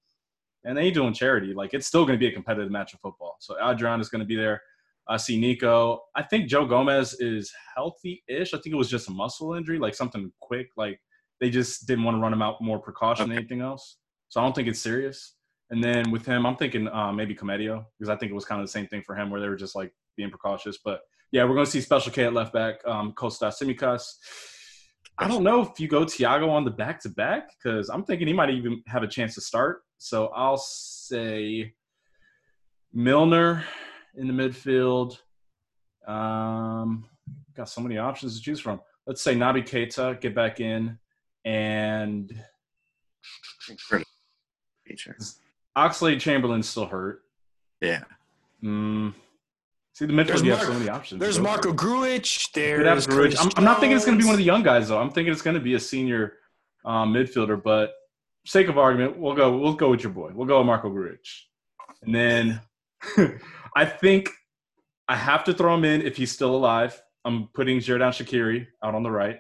and 0.65 0.77
they 0.77 0.83
ain't 0.83 0.95
doing 0.95 1.15
charity. 1.15 1.55
Like, 1.55 1.75
it's 1.75 1.87
still 1.87 2.05
going 2.05 2.19
to 2.19 2.21
be 2.21 2.27
a 2.27 2.33
competitive 2.33 2.73
match 2.73 2.93
of 2.93 3.01
football. 3.01 3.37
So, 3.41 3.57
Adrian 3.65 4.01
is 4.01 4.09
going 4.09 4.21
to 4.21 4.27
be 4.27 4.37
there. 4.37 4.61
I 5.09 5.17
see 5.17 5.39
Neco. 5.39 6.01
I 6.17 6.23
think 6.23 6.49
Joe 6.49 6.67
Gomez 6.67 7.15
is 7.21 7.53
healthy 7.77 8.25
ish. 8.29 8.53
I 8.53 8.59
think 8.59 8.75
it 8.75 8.79
was 8.79 8.91
just 8.91 9.09
a 9.09 9.13
muscle 9.13 9.55
injury, 9.55 9.79
like 9.79 9.95
something 9.95 10.33
quick. 10.41 10.69
Like, 10.77 10.99
they 11.41 11.51
just 11.51 11.87
didn't 11.87 12.05
want 12.05 12.17
to 12.17 12.21
run 12.21 12.33
him 12.33 12.43
out 12.43 12.61
more 12.61 12.81
precaution 12.81 13.29
than 13.29 13.39
anything 13.39 13.61
else. 13.61 13.99
So 14.29 14.41
I 14.41 14.45
don't 14.45 14.55
think 14.55 14.67
it's 14.67 14.81
serious. 14.81 15.35
And 15.71 15.83
then 15.83 16.11
with 16.11 16.27
him, 16.27 16.47
I'm 16.47 16.57
thinking 16.57 16.89
uh, 16.89 17.13
maybe 17.13 17.35
Koumetio 17.35 17.85
because 17.99 18.09
I 18.09 18.17
think 18.17 18.33
it 18.33 18.35
was 18.35 18.45
kind 18.45 18.61
of 18.61 18.67
the 18.67 18.73
same 18.73 18.87
thing 18.87 19.03
for 19.03 19.15
him 19.15 19.31
where 19.31 19.41
they 19.41 19.49
were 19.49 19.57
just 19.57 19.77
like 19.77 19.93
being 20.17 20.31
precautious. 20.31 20.79
But 20.85 21.01
yeah, 21.31 21.45
we're 21.45 21.55
going 21.55 21.65
to 21.65 21.71
see 21.71 21.81
Special 21.81 22.11
K 22.11 22.25
at 22.25 22.33
left 22.33 22.53
back, 22.53 22.77
um, 22.87 23.13
Costa 23.13 23.47
Tsimikas. 23.47 24.03
I 25.19 25.29
don't 25.29 25.43
know 25.43 25.63
if 25.63 25.81
you 25.81 25.89
go 25.89 26.05
Thiago 26.05 26.51
on 26.51 26.65
the 26.65 26.71
back 26.71 27.01
to 27.01 27.09
back 27.09 27.51
because 27.57 27.89
I'm 27.89 28.05
thinking 28.05 28.27
he 28.27 28.35
might 28.35 28.51
even 28.51 28.83
have 28.87 29.03
a 29.03 29.09
chance 29.09 29.35
to 29.37 29.41
start. 29.41 29.83
So 29.99 30.27
I'll 30.29 30.59
say 30.59 31.73
Milner 32.93 33.65
in 34.17 34.27
the 34.27 34.33
midfield. 34.35 35.19
Um, 36.07 37.09
got 37.55 37.69
so 37.69 37.81
many 37.81 37.97
options 37.97 38.37
to 38.37 38.43
choose 38.43 38.61
from. 38.61 38.81
Let's 39.07 39.23
say 39.23 39.35
Naby 39.35 39.67
Keita, 39.67 40.21
get 40.21 40.35
back 40.35 40.61
in, 40.61 40.99
and 41.45 42.31
Oxlade-Chamberlain's 45.77 46.69
still 46.69 46.87
hurt. 46.87 47.23
Yeah. 47.81 48.05
Mm. 48.63 49.15
See, 49.97 50.05
the 50.05 50.13
midfield, 50.13 50.45
you 50.45 50.51
have 50.51 50.61
so 50.61 50.75
many 50.75 50.91
options. 50.91 51.21
There's 51.23 51.39
Marco. 51.39 51.73
Grujic. 51.73 52.55
You 52.55 52.77
could 52.77 52.85
have 52.85 52.97
There's. 52.97 53.07
Curtis 53.07 53.41
I'm, 53.41 53.51
I'm 53.57 53.65
not 53.65 53.81
thinking 53.81 53.97
it's 53.97 54.05
going 54.05 54.19
to 54.19 54.23
be 54.23 54.27
one 54.27 54.35
of 54.35 54.39
the 54.39 54.45
young 54.45 54.63
guys, 54.63 54.89
though. 54.89 54.99
I'm 54.99 55.11
thinking 55.11 55.33
it's 55.33 55.41
going 55.41 55.55
to 55.55 55.61
be 55.61 55.73
a 55.73 55.81
senior 55.81 56.35
um, 56.85 57.15
midfielder. 57.15 57.63
But 57.63 57.95
sake 58.45 58.69
of 58.69 58.77
argument, 58.77 59.19
we'll 59.19 59.35
go. 59.35 59.57
We'll 59.57 59.73
go 59.73 59.89
with 59.89 60.03
your 60.03 60.13
boy. 60.13 60.33
We'll 60.35 60.47
go 60.47 60.59
with 60.59 60.67
Marko 60.67 60.91
Grujic. 60.91 61.27
And 62.03 62.15
then 62.15 62.61
I 63.75 63.87
think 63.87 64.29
I 65.09 65.17
have 65.17 65.45
to 65.45 65.55
throw 65.55 65.75
him 65.75 65.87
in 65.87 66.03
if 66.03 66.19
he's 66.19 66.31
still 66.31 66.55
alive. 66.55 67.01
I'm 67.25 67.49
putting 67.55 67.79
Xherdan 67.79 68.11
Shaqiri 68.11 68.67
out 68.85 68.95
on 68.95 69.03
the 69.03 69.11
right. 69.11 69.39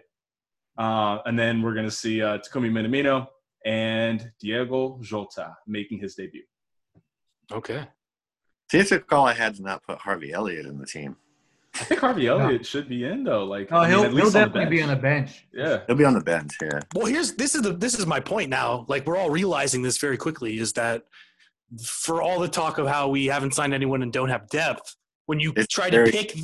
Uh, 0.78 1.18
and 1.26 1.38
then 1.38 1.60
we're 1.60 1.74
going 1.74 1.84
to 1.84 1.94
see 1.94 2.22
uh, 2.22 2.38
Takumi 2.38 2.70
Minamino 2.70 3.26
and 3.66 4.32
Diego 4.40 4.98
Jota 5.02 5.54
making 5.66 5.98
his 5.98 6.14
debut. 6.14 6.44
Okay. 7.52 7.86
See, 8.70 8.78
it 8.78 8.88
took 8.88 9.10
all 9.12 9.26
I 9.26 9.32
had 9.32 9.54
to 9.56 9.62
not 9.62 9.84
put 9.84 9.98
Harvey 9.98 10.32
Elliott 10.32 10.66
in 10.66 10.78
the 10.78 10.86
team. 10.86 11.16
I 11.74 11.84
think 11.84 12.00
Harvey 12.00 12.26
Elliott 12.26 12.64
should 12.64 12.88
be 12.88 13.04
in 13.04 13.22
though. 13.22 13.44
Like, 13.44 13.68
Oh, 13.70 13.76
I 13.76 13.82
mean, 13.82 13.90
he'll, 13.90 14.04
at 14.04 14.06
he'll 14.12 14.14
least 14.24 14.26
on 14.36 14.42
the 14.42 14.46
definitely 14.46 14.76
be 14.76 14.82
on 14.82 14.88
the 14.88 14.96
bench. 14.96 15.46
Yeah, 15.52 15.80
He'll 15.86 15.96
be 15.96 16.04
on 16.04 16.14
the 16.14 16.20
bench, 16.22 16.54
yeah. 16.62 16.80
Well, 16.94 17.06
here's 17.06 17.34
this 17.34 17.54
is 17.54 17.62
the 17.62 17.72
this 17.72 17.98
is 17.98 18.06
my 18.06 18.18
point 18.18 18.48
now. 18.50 18.86
Like 18.88 19.06
we're 19.06 19.16
all 19.18 19.30
realizing 19.30 19.82
this 19.82 19.98
very 19.98 20.16
quickly 20.16 20.58
is 20.58 20.72
that 20.72 21.02
for 21.84 22.22
all 22.22 22.40
the 22.40 22.48
talk 22.48 22.78
of 22.78 22.86
how 22.86 23.08
we 23.08 23.26
haven't 23.26 23.54
signed 23.54 23.74
anyone 23.74 24.02
and 24.02 24.12
don't 24.12 24.28
have 24.30 24.48
depth, 24.48 24.96
when 25.26 25.38
you 25.38 25.52
It's 25.56 25.66
try 25.66 25.90
to 25.90 26.04
pick 26.04 26.36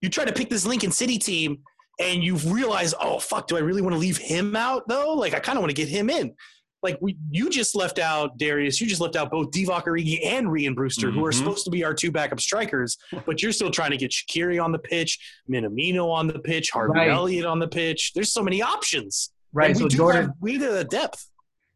you 0.00 0.08
try 0.08 0.24
to 0.24 0.32
pick 0.32 0.48
this 0.50 0.66
Lincoln 0.66 0.90
City 0.90 1.18
team 1.18 1.60
and 2.00 2.24
you 2.24 2.36
realize, 2.36 2.94
oh 3.00 3.18
fuck, 3.20 3.46
do 3.46 3.56
I 3.56 3.60
really 3.60 3.82
want 3.82 3.94
to 3.94 3.98
leave 3.98 4.16
him 4.16 4.56
out 4.56 4.88
though? 4.88 5.14
Like 5.14 5.34
I 5.34 5.38
kind 5.40 5.56
of 5.56 5.62
want 5.62 5.70
to 5.70 5.76
get 5.76 5.88
him 5.88 6.10
in. 6.10 6.34
Like 6.82 6.96
we, 7.00 7.16
you 7.30 7.50
just 7.50 7.74
left 7.74 7.98
out 7.98 8.38
Darius. 8.38 8.80
You 8.80 8.86
just 8.86 9.00
left 9.00 9.14
out 9.16 9.30
both 9.30 9.50
Divock 9.50 9.84
Origi 9.84 10.24
and 10.24 10.46
Rian 10.46 10.74
Brewster, 10.74 11.10
who 11.10 11.24
are 11.24 11.30
Mhm. 11.30 11.34
supposed 11.34 11.64
to 11.66 11.70
be 11.70 11.84
our 11.84 11.92
two 11.92 12.10
backup 12.10 12.40
strikers. 12.40 12.96
But 13.26 13.42
you're 13.42 13.52
still 13.52 13.70
trying 13.70 13.90
to 13.90 13.96
get 13.98 14.10
Shaqiri 14.12 14.62
on 14.62 14.72
the 14.72 14.78
pitch, 14.78 15.18
Minamino 15.50 16.08
on 16.10 16.26
the 16.26 16.38
pitch, 16.38 16.70
Harvey 16.70 16.98
Right. 16.98 17.10
Elliott 17.10 17.44
on 17.44 17.58
the 17.58 17.68
pitch. 17.68 18.12
There's 18.14 18.32
so 18.32 18.42
many 18.42 18.62
options. 18.62 19.30
Right. 19.52 19.70
And 19.70 19.76
we 19.76 19.90
So 19.90 19.96
Jordan, 19.96 20.22
have, 20.26 20.34
we 20.40 20.56
do 20.58 20.72
the 20.72 20.84
depth. 20.84 21.26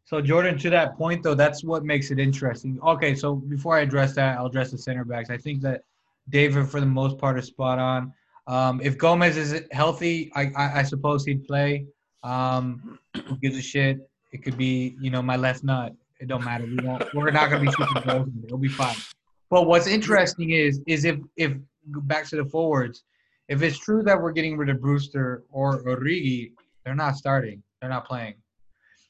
So 0.05 0.21
Jordan, 0.21 0.57
to 0.59 0.69
that 0.71 0.95
point 0.97 1.21
though, 1.23 1.35
that's 1.35 1.63
what 1.63 1.83
makes 1.83 2.09
it 2.11 2.19
interesting. 2.19 2.79
Okay, 2.81 3.13
so 3.15 3.35
before 3.35 3.75
I 3.77 3.81
address 3.81 4.13
that, 4.15 4.37
I'll 4.37 4.45
address 4.47 4.71
the 4.71 4.77
center 4.77 5.03
backs. 5.05 5.29
I 5.29 5.37
think 5.37 5.61
that 5.61 5.81
David, 6.29 6.67
for 6.67 6.79
the 6.79 6.85
most 6.87 7.17
part, 7.19 7.37
is 7.37 7.45
spot 7.45 7.77
on. 7.79 8.11
Um, 8.47 8.81
if 8.83 8.97
Gomez 8.97 9.37
is 9.37 9.61
healthy, 9.71 10.31
I, 10.35 10.51
I, 10.55 10.79
I 10.79 10.83
suppose 10.83 11.25
he'd 11.25 11.43
play. 11.45 11.85
Um, 12.23 12.97
who 13.27 13.37
gives 13.37 13.57
a 13.57 13.61
shit? 13.61 13.99
It 14.35 14.43
could 14.43 14.57
be, 14.57 14.97
you 14.99 15.11
know, 15.11 15.21
my 15.21 15.37
left 15.37 15.63
nut. 15.63 15.93
It 16.19 16.27
don't 16.27 16.43
matter. 16.43 16.65
We 16.65 16.75
won't. 16.83 17.05
We're 17.13 17.31
not 17.31 17.49
gonna 17.49 17.63
be 17.63 17.71
shooting 17.71 18.03
goals. 18.05 18.27
It'll 18.43 18.57
be 18.57 18.67
fine. 18.67 18.97
But 19.49 19.65
what's 19.65 19.87
interesting 19.87 20.49
is, 20.49 20.81
is 20.87 21.05
if 21.05 21.17
if 21.37 21.53
back 21.85 22.27
to 22.31 22.35
the 22.35 22.43
forwards, 22.43 23.05
if 23.47 23.61
it's 23.61 23.77
true 23.77 24.03
that 24.03 24.21
we're 24.21 24.33
getting 24.33 24.57
rid 24.57 24.67
of 24.67 24.81
Brewster 24.81 25.43
or 25.49 25.81
Origi, 25.83 26.51
they're 26.83 26.95
not 26.95 27.15
starting. 27.15 27.63
They're 27.79 27.89
not 27.89 28.05
playing. 28.05 28.33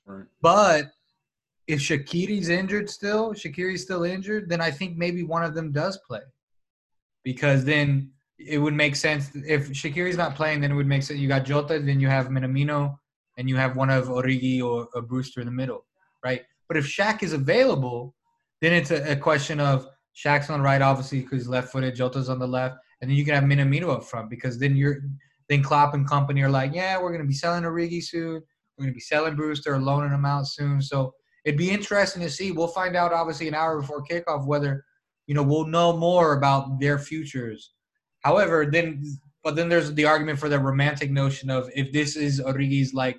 right. 0.06 0.26
But 0.44 0.92
if 1.66 1.80
Shaqiri's 1.80 2.50
injured 2.50 2.88
still, 2.88 3.34
Shaqiri's 3.34 3.82
still 3.82 4.04
injured, 4.04 4.48
then 4.48 4.62
I 4.62 4.70
think 4.70 4.96
maybe 4.96 5.24
one 5.24 5.44
of 5.44 5.56
them 5.56 5.72
does 5.72 5.98
play. 6.08 6.22
Because 7.24 7.66
then 7.66 8.12
it 8.38 8.60
would 8.60 8.76
make 8.76 8.96
sense 8.96 9.32
if 9.36 9.70
Shaqiri's 9.70 10.18
not 10.18 10.36
playing, 10.36 10.62
then 10.62 10.70
it 10.72 10.76
would 10.76 10.86
make 10.86 11.02
sense. 11.02 11.20
You 11.20 11.28
got 11.28 11.46
Jota, 11.46 11.80
then 11.80 12.00
you 12.00 12.10
have 12.10 12.28
Minamino, 12.28 13.00
and 13.38 13.50
you 13.50 13.56
have 13.56 13.76
one 13.76 13.90
of 13.90 14.08
Origi 14.08 14.62
or, 14.62 14.88
or 14.94 15.02
Brewster 15.02 15.42
in 15.42 15.46
the 15.46 15.52
middle, 15.52 15.86
right? 16.24 16.42
But 16.68 16.78
if 16.78 16.86
Shaq 16.86 17.24
is 17.24 17.34
available, 17.34 18.16
then 18.62 18.74
it's 18.74 18.92
a, 18.92 19.12
a 19.12 19.16
question 19.16 19.60
of 19.60 19.88
Shaq's 20.16 20.50
on 20.50 20.60
the 20.60 20.64
right, 20.64 20.82
obviously, 20.82 21.22
because 21.22 21.42
he's 21.42 21.48
left-footed. 21.48 21.96
Jota's 21.96 22.30
on 22.30 22.40
the 22.40 22.48
left, 22.48 22.78
and 23.02 23.10
then 23.10 23.18
you 23.18 23.26
can 23.26 23.36
have 23.36 23.44
Minamino 23.44 23.90
up 23.90 24.04
front 24.04 24.30
because 24.30 24.58
then 24.60 24.76
you're 24.76 25.02
then 25.48 25.62
Klopp 25.62 25.94
and 25.94 26.08
company 26.08 26.42
are 26.42 26.50
like, 26.50 26.74
yeah, 26.74 27.00
we're 27.00 27.12
gonna 27.12 27.26
be 27.26 27.34
selling 27.34 27.64
Origi 27.64 28.04
soon. 28.04 28.42
We're 28.78 28.88
to 28.88 28.94
be 28.94 29.00
selling 29.00 29.36
Brewster 29.36 29.80
loaning 29.80 30.12
him 30.12 30.26
out 30.26 30.48
soon. 30.48 30.82
So 30.82 31.14
it'd 31.46 31.58
be 31.58 31.72
interesting 31.72 32.22
to 32.24 32.30
see. 32.30 32.52
We'll 32.52 32.68
find 32.68 32.96
out 32.96 33.14
obviously 33.14 33.48
an 33.48 33.56
hour 33.56 33.80
before 33.80 34.04
kickoff 34.04 34.46
whether 34.46 34.84
you 35.28 35.36
know 35.36 35.44
we'll 35.44 35.68
know 35.68 35.96
more 35.96 36.38
about 36.38 36.80
their 36.80 37.00
futures. 37.00 37.72
However, 38.22 38.66
then 38.66 39.04
but 39.44 39.56
then 39.56 39.70
there's 39.70 39.94
the 39.94 40.06
argument 40.06 40.40
for 40.40 40.50
the 40.50 40.60
romantic 40.60 41.12
notion 41.12 41.50
of 41.50 41.70
if 41.76 41.94
this 41.94 42.16
is 42.16 42.42
Origi's 42.42 42.94
like 42.94 43.18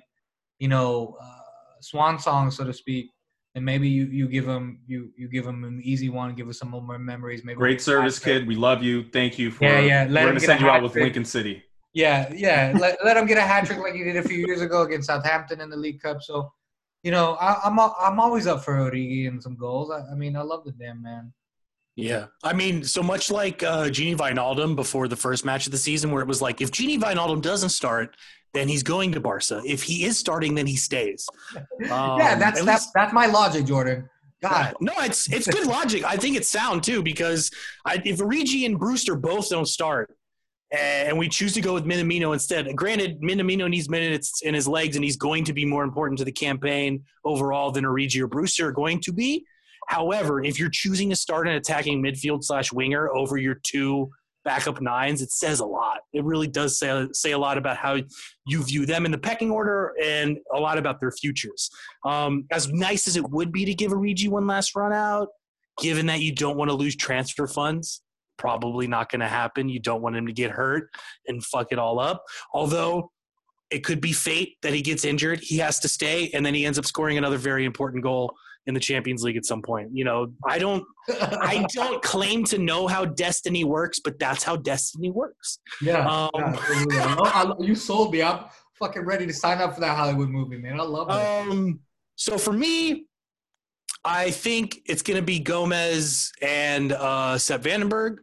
you 0.59 0.67
know 0.67 1.17
uh, 1.21 1.81
swan 1.81 2.19
song 2.19 2.51
so 2.51 2.63
to 2.63 2.73
speak, 2.73 3.11
And 3.55 3.65
maybe 3.65 3.89
you 3.89 4.05
you 4.05 4.27
give 4.27 4.47
him 4.47 4.81
you 4.85 5.11
you 5.17 5.27
give 5.27 5.45
him 5.45 5.63
an 5.63 5.81
easy 5.83 6.09
one, 6.09 6.35
give 6.35 6.47
us 6.47 6.59
some 6.59 6.69
more 6.69 6.99
memories. 6.99 7.43
Maybe 7.43 7.57
Great 7.57 7.81
service, 7.81 8.19
kid. 8.19 8.45
We 8.47 8.55
love 8.55 8.83
you. 8.83 9.05
Thank 9.11 9.39
you 9.39 9.49
for. 9.49 9.65
Yeah, 9.65 9.79
yeah. 9.79 10.07
Let 10.07 10.09
we're 10.09 10.19
him 10.19 10.27
gonna 10.27 10.39
get 10.39 10.45
send 10.45 10.61
you 10.61 10.69
out 10.69 10.83
with 10.83 10.91
trick. 10.91 11.03
Lincoln 11.05 11.25
City. 11.25 11.63
Yeah, 11.93 12.31
yeah. 12.35 12.73
let, 12.79 12.97
let 13.03 13.17
him 13.17 13.25
get 13.25 13.39
a 13.39 13.41
hat 13.41 13.65
trick 13.65 13.79
like 13.79 13.95
he 13.95 14.03
did 14.03 14.17
a 14.17 14.21
few 14.21 14.37
years 14.45 14.61
ago 14.61 14.83
against 14.83 15.07
Southampton 15.07 15.59
in 15.61 15.69
the 15.71 15.77
League 15.77 15.99
Cup. 15.99 16.21
So, 16.21 16.51
you 17.01 17.09
know, 17.09 17.33
I, 17.41 17.59
I'm 17.63 17.79
I'm 17.79 18.19
always 18.19 18.45
up 18.45 18.63
for 18.63 18.73
Origi 18.75 19.27
and 19.27 19.41
some 19.41 19.55
goals. 19.55 19.89
I, 19.89 20.01
I 20.11 20.13
mean, 20.13 20.35
I 20.35 20.41
love 20.41 20.63
the 20.63 20.73
damn 20.73 21.01
man. 21.01 21.33
Yeah. 21.97 22.27
I 22.43 22.53
mean, 22.53 22.83
so 22.83 23.01
much 23.01 23.31
like 23.31 23.63
uh, 23.63 23.85
Gini 23.85 24.15
Wijnaldum 24.15 24.75
before 24.75 25.07
the 25.07 25.15
first 25.15 25.43
match 25.43 25.65
of 25.65 25.71
the 25.71 25.77
season, 25.79 26.11
where 26.11 26.21
it 26.21 26.27
was 26.27 26.41
like, 26.41 26.61
if 26.61 26.71
Gini 26.71 26.99
Wijnaldum 26.99 27.41
doesn't 27.41 27.69
start, 27.69 28.15
then 28.53 28.67
he's 28.67 28.83
going 28.83 29.11
to 29.13 29.19
Barca. 29.19 29.61
If 29.65 29.81
he 29.83 30.05
is 30.05 30.17
starting, 30.17 30.53
then 30.55 30.67
he 30.67 30.75
stays. 30.77 31.27
Um, 31.89 32.19
yeah, 32.19 32.35
that's 32.35 32.63
that's 32.63 32.83
least- 32.85 32.91
that's 32.95 33.13
my 33.13 33.25
logic, 33.27 33.65
Jordan. 33.65 34.09
God, 34.41 34.75
No, 34.81 34.93
it's 34.97 35.31
it's 35.31 35.47
good 35.47 35.65
logic. 35.67 36.03
I 36.03 36.15
think 36.17 36.35
it's 36.37 36.49
sound 36.49 36.83
too 36.83 37.01
because 37.01 37.49
I, 37.85 38.01
if 38.05 38.17
Origi 38.19 38.65
and 38.65 38.77
Brewster 38.77 39.15
both 39.15 39.49
don't 39.49 39.67
start, 39.67 40.11
and 40.71 41.17
we 41.17 41.29
choose 41.29 41.53
to 41.53 41.61
go 41.61 41.73
with 41.73 41.85
Minamino 41.85 42.33
instead. 42.33 42.73
Granted, 42.75 43.21
Minamino 43.21 43.69
needs 43.69 43.89
minutes 43.89 44.41
in 44.41 44.53
his 44.53 44.67
legs, 44.67 44.95
and 44.95 45.03
he's 45.03 45.17
going 45.17 45.43
to 45.45 45.53
be 45.53 45.65
more 45.65 45.83
important 45.83 46.19
to 46.19 46.25
the 46.25 46.31
campaign 46.31 47.03
overall 47.23 47.71
than 47.71 47.83
Origi 47.85 48.21
or 48.21 48.27
Brewster 48.27 48.67
are 48.67 48.71
going 48.71 48.99
to 49.01 49.13
be. 49.13 49.45
However, 49.87 50.43
if 50.43 50.59
you're 50.59 50.69
choosing 50.69 51.09
to 51.09 51.15
start 51.15 51.47
an 51.47 51.55
attacking 51.55 52.03
midfield 52.03 52.43
slash 52.43 52.71
winger 52.71 53.09
over 53.09 53.37
your 53.37 53.55
two 53.63 54.09
backup 54.43 54.81
nines, 54.81 55.21
it 55.21 55.31
says 55.31 55.59
a 55.59 55.65
lot. 55.65 55.99
It 56.13 56.23
really 56.23 56.47
does 56.47 56.77
say 56.77 57.07
say 57.13 57.31
a 57.31 57.37
lot 57.37 57.57
about 57.57 57.77
how 57.77 57.97
you 58.45 58.63
view 58.63 58.85
them 58.85 59.05
in 59.05 59.11
the 59.11 59.17
pecking 59.17 59.49
order 59.49 59.93
and 60.01 60.37
a 60.53 60.59
lot 60.59 60.77
about 60.77 60.99
their 60.99 61.11
futures. 61.11 61.69
Um, 62.05 62.45
as 62.51 62.71
nice 62.71 63.07
as 63.07 63.17
it 63.17 63.29
would 63.29 63.51
be 63.51 63.65
to 63.65 63.73
give 63.73 63.91
Origi 63.91 64.29
one 64.29 64.45
last 64.45 64.75
run 64.75 64.93
out, 64.93 65.29
given 65.81 66.05
that 66.07 66.21
you 66.21 66.33
don't 66.33 66.57
want 66.57 66.69
to 66.69 66.75
lose 66.75 66.95
transfer 66.95 67.47
funds, 67.47 68.01
probably 68.37 68.87
not 68.87 69.09
going 69.09 69.21
to 69.21 69.27
happen. 69.27 69.69
You 69.69 69.79
don't 69.79 70.01
want 70.01 70.17
him 70.17 70.27
to 70.27 70.33
get 70.33 70.51
hurt 70.51 70.89
and 71.27 71.43
fuck 71.43 71.71
it 71.71 71.79
all 71.79 71.99
up. 71.99 72.23
Although 72.53 73.11
it 73.69 73.83
could 73.83 74.01
be 74.01 74.13
fate 74.13 74.57
that 74.63 74.73
he 74.73 74.81
gets 74.81 75.05
injured, 75.05 75.39
he 75.41 75.57
has 75.57 75.79
to 75.79 75.89
stay, 75.89 76.29
and 76.33 76.45
then 76.45 76.53
he 76.53 76.65
ends 76.65 76.79
up 76.79 76.85
scoring 76.85 77.17
another 77.17 77.37
very 77.37 77.65
important 77.65 78.03
goal 78.03 78.35
in 78.67 78.73
the 78.73 78.79
Champions 78.79 79.23
League 79.23 79.37
at 79.37 79.45
some 79.45 79.61
point. 79.61 79.89
You 79.93 80.03
know, 80.03 80.27
I 80.45 80.59
don't, 80.59 80.83
I 81.09 81.65
don't 81.73 82.01
claim 82.03 82.43
to 82.45 82.57
know 82.57 82.85
how 82.85 83.05
destiny 83.05 83.63
works, 83.63 83.99
but 83.99 84.19
that's 84.19 84.43
how 84.43 84.57
destiny 84.57 85.09
works. 85.09 85.59
yeah, 85.81 86.05
Um, 86.07 86.29
yeah. 86.91 87.05
I 87.07 87.15
love- 87.15 87.31
I 87.33 87.43
love- 87.43 87.63
you 87.63 87.75
sold 87.75 88.11
me. 88.13 88.21
I'm 88.21 88.45
fucking 88.77 89.03
ready 89.03 89.25
to 89.25 89.33
sign 89.33 89.59
up 89.59 89.73
for 89.73 89.81
that 89.81 89.95
Hollywood 89.97 90.29
movie, 90.29 90.57
man. 90.57 90.79
I 90.79 90.83
love 90.83 91.09
it. 91.09 91.13
Um, 91.51 91.79
so 92.15 92.37
for 92.37 92.51
me, 92.53 93.05
I 94.05 94.31
think 94.31 94.79
it's 94.85 95.01
going 95.01 95.17
to 95.17 95.23
be 95.25 95.39
Gomez 95.39 96.31
and 96.41 96.91
uh, 96.91 97.37
Sepp 97.37 97.61
van 97.63 97.79
den 97.79 97.89
Berg. 97.89 98.19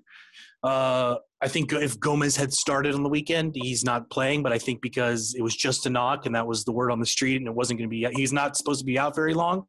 Uh, 0.63 1.17
I 1.43 1.49
think 1.49 1.73
if 1.75 1.99
Gomez 2.01 2.37
had 2.37 2.53
started 2.55 2.95
on 2.95 3.03
the 3.03 3.09
weekend, 3.09 3.55
he's 3.55 3.85
not 3.85 4.09
playing, 4.09 4.43
but 4.43 4.51
I 4.53 4.59
think 4.59 4.81
because 4.81 5.35
it 5.37 5.43
was 5.43 5.55
just 5.55 5.85
a 5.85 5.91
knock 5.91 6.25
and 6.25 6.35
that 6.35 6.47
was 6.47 6.65
the 6.65 6.73
word 6.73 6.91
on 6.91 7.01
the 7.01 7.07
street 7.07 7.37
and 7.37 7.47
it 7.47 7.55
wasn't 7.55 7.79
going 7.79 7.91
to 7.91 7.95
be, 7.95 8.07
he's 8.15 8.33
not 8.33 8.57
supposed 8.57 8.81
to 8.81 8.87
be 8.87 8.99
out 8.99 9.15
very 9.15 9.35
long. 9.35 9.67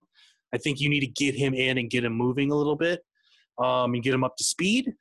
I 0.55 0.57
think 0.57 0.79
you 0.79 0.89
need 0.89 1.01
to 1.01 1.07
get 1.07 1.35
him 1.35 1.53
in 1.53 1.77
and 1.77 1.89
get 1.89 2.05
him 2.05 2.13
moving 2.13 2.51
a 2.51 2.55
little 2.55 2.75
bit 2.75 3.01
um, 3.57 3.93
and 3.93 4.01
get 4.01 4.13
him 4.13 4.23
up 4.23 4.35
to 4.37 4.43
speed. 4.43 4.93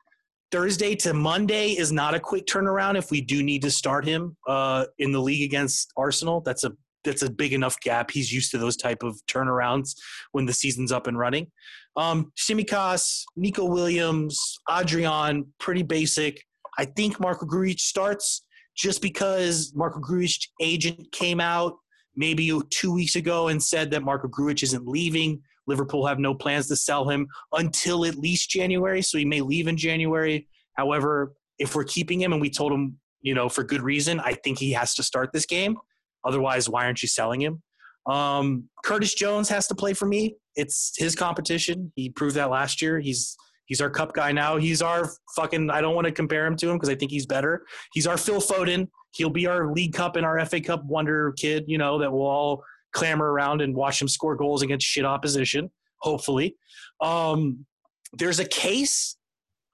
Thursday 0.50 0.94
to 0.96 1.14
Monday 1.14 1.70
is 1.70 1.90
not 1.90 2.14
a 2.14 2.20
quick 2.20 2.46
turnaround. 2.46 2.96
If 2.96 3.10
we 3.10 3.20
do 3.20 3.42
need 3.42 3.62
to 3.62 3.70
start 3.70 4.04
him 4.04 4.36
uh, 4.46 4.86
in 4.98 5.12
the 5.12 5.20
league 5.20 5.42
against 5.42 5.92
Arsenal, 5.96 6.40
that's 6.40 6.64
a 6.64 6.72
that's 7.04 7.22
a 7.22 7.30
big 7.30 7.52
enough 7.52 7.78
gap. 7.80 8.10
He's 8.10 8.32
used 8.32 8.50
to 8.52 8.58
those 8.58 8.76
type 8.76 9.02
of 9.02 9.20
turnarounds 9.26 9.94
when 10.32 10.46
the 10.46 10.52
season's 10.52 10.90
up 10.90 11.06
and 11.06 11.18
running. 11.18 11.50
Um, 11.96 12.32
Tsimikas, 12.36 13.24
Neco 13.36 13.66
Williams, 13.66 14.58
Adrian, 14.70 15.52
pretty 15.60 15.82
basic. 15.82 16.42
I 16.78 16.86
think 16.86 17.20
Marko 17.20 17.46
Grujic 17.46 17.78
starts 17.78 18.44
just 18.74 19.02
because 19.02 19.72
Marko 19.76 20.00
Grujic 20.00 20.48
agent 20.60 21.12
came 21.12 21.40
out 21.40 21.76
maybe 22.16 22.58
two 22.70 22.92
weeks 22.92 23.16
ago 23.16 23.48
and 23.48 23.62
said 23.62 23.90
that 23.90 24.02
Marko 24.02 24.28
Grujic 24.28 24.62
isn't 24.62 24.86
leaving. 24.86 25.40
Liverpool 25.66 26.06
have 26.06 26.18
no 26.18 26.34
plans 26.34 26.68
to 26.68 26.76
sell 26.76 27.08
him 27.08 27.26
until 27.52 28.04
at 28.04 28.16
least 28.16 28.50
January, 28.50 29.02
so 29.02 29.18
he 29.18 29.24
may 29.24 29.40
leave 29.40 29.66
in 29.66 29.76
January. 29.76 30.46
However, 30.74 31.34
if 31.58 31.74
we're 31.74 31.84
keeping 31.84 32.20
him 32.20 32.32
and 32.32 32.40
we 32.40 32.50
told 32.50 32.72
him, 32.72 32.98
you 33.22 33.34
know, 33.34 33.48
for 33.48 33.64
good 33.64 33.82
reason, 33.82 34.20
I 34.20 34.34
think 34.34 34.58
he 34.58 34.72
has 34.72 34.94
to 34.94 35.02
start 35.02 35.32
this 35.32 35.46
game. 35.46 35.76
Otherwise, 36.24 36.68
why 36.68 36.84
aren't 36.84 37.02
you 37.02 37.08
selling 37.08 37.40
him? 37.40 37.62
Um, 38.06 38.68
Curtis 38.84 39.14
Jones 39.14 39.48
has 39.48 39.66
to 39.68 39.74
play 39.74 39.94
for 39.94 40.06
me. 40.06 40.36
It's 40.56 40.92
his 40.96 41.14
competition. 41.14 41.92
He 41.96 42.10
proved 42.10 42.36
that 42.36 42.50
last 42.50 42.82
year. 42.82 43.00
He's 43.00 43.36
he's 43.66 43.80
our 43.80 43.90
cup 43.90 44.12
guy 44.12 44.32
now. 44.32 44.56
He's 44.56 44.82
our 44.82 45.10
fucking. 45.36 45.70
I 45.70 45.80
don't 45.80 45.94
want 45.94 46.06
to 46.06 46.12
compare 46.12 46.46
him 46.46 46.56
to 46.56 46.68
him 46.68 46.76
because 46.76 46.90
I 46.90 46.94
think 46.94 47.10
he's 47.10 47.26
better. 47.26 47.64
He's 47.92 48.06
our 48.06 48.18
Phil 48.18 48.40
Foden. 48.40 48.88
He'll 49.14 49.30
be 49.30 49.46
our 49.46 49.72
League 49.72 49.94
Cup 49.94 50.16
and 50.16 50.26
our 50.26 50.44
FA 50.46 50.60
Cup 50.60 50.84
wonder 50.84 51.32
kid. 51.32 51.64
You 51.66 51.78
know 51.78 51.98
that 51.98 52.12
we'll 52.12 52.26
all 52.26 52.64
clamor 52.92 53.32
around 53.32 53.62
and 53.62 53.74
watch 53.74 54.00
him 54.00 54.08
score 54.08 54.36
goals 54.36 54.62
against 54.62 54.86
shit 54.86 55.04
opposition. 55.04 55.70
Hopefully, 55.98 56.56
um, 57.00 57.64
there's 58.12 58.38
a 58.38 58.44
case 58.44 59.16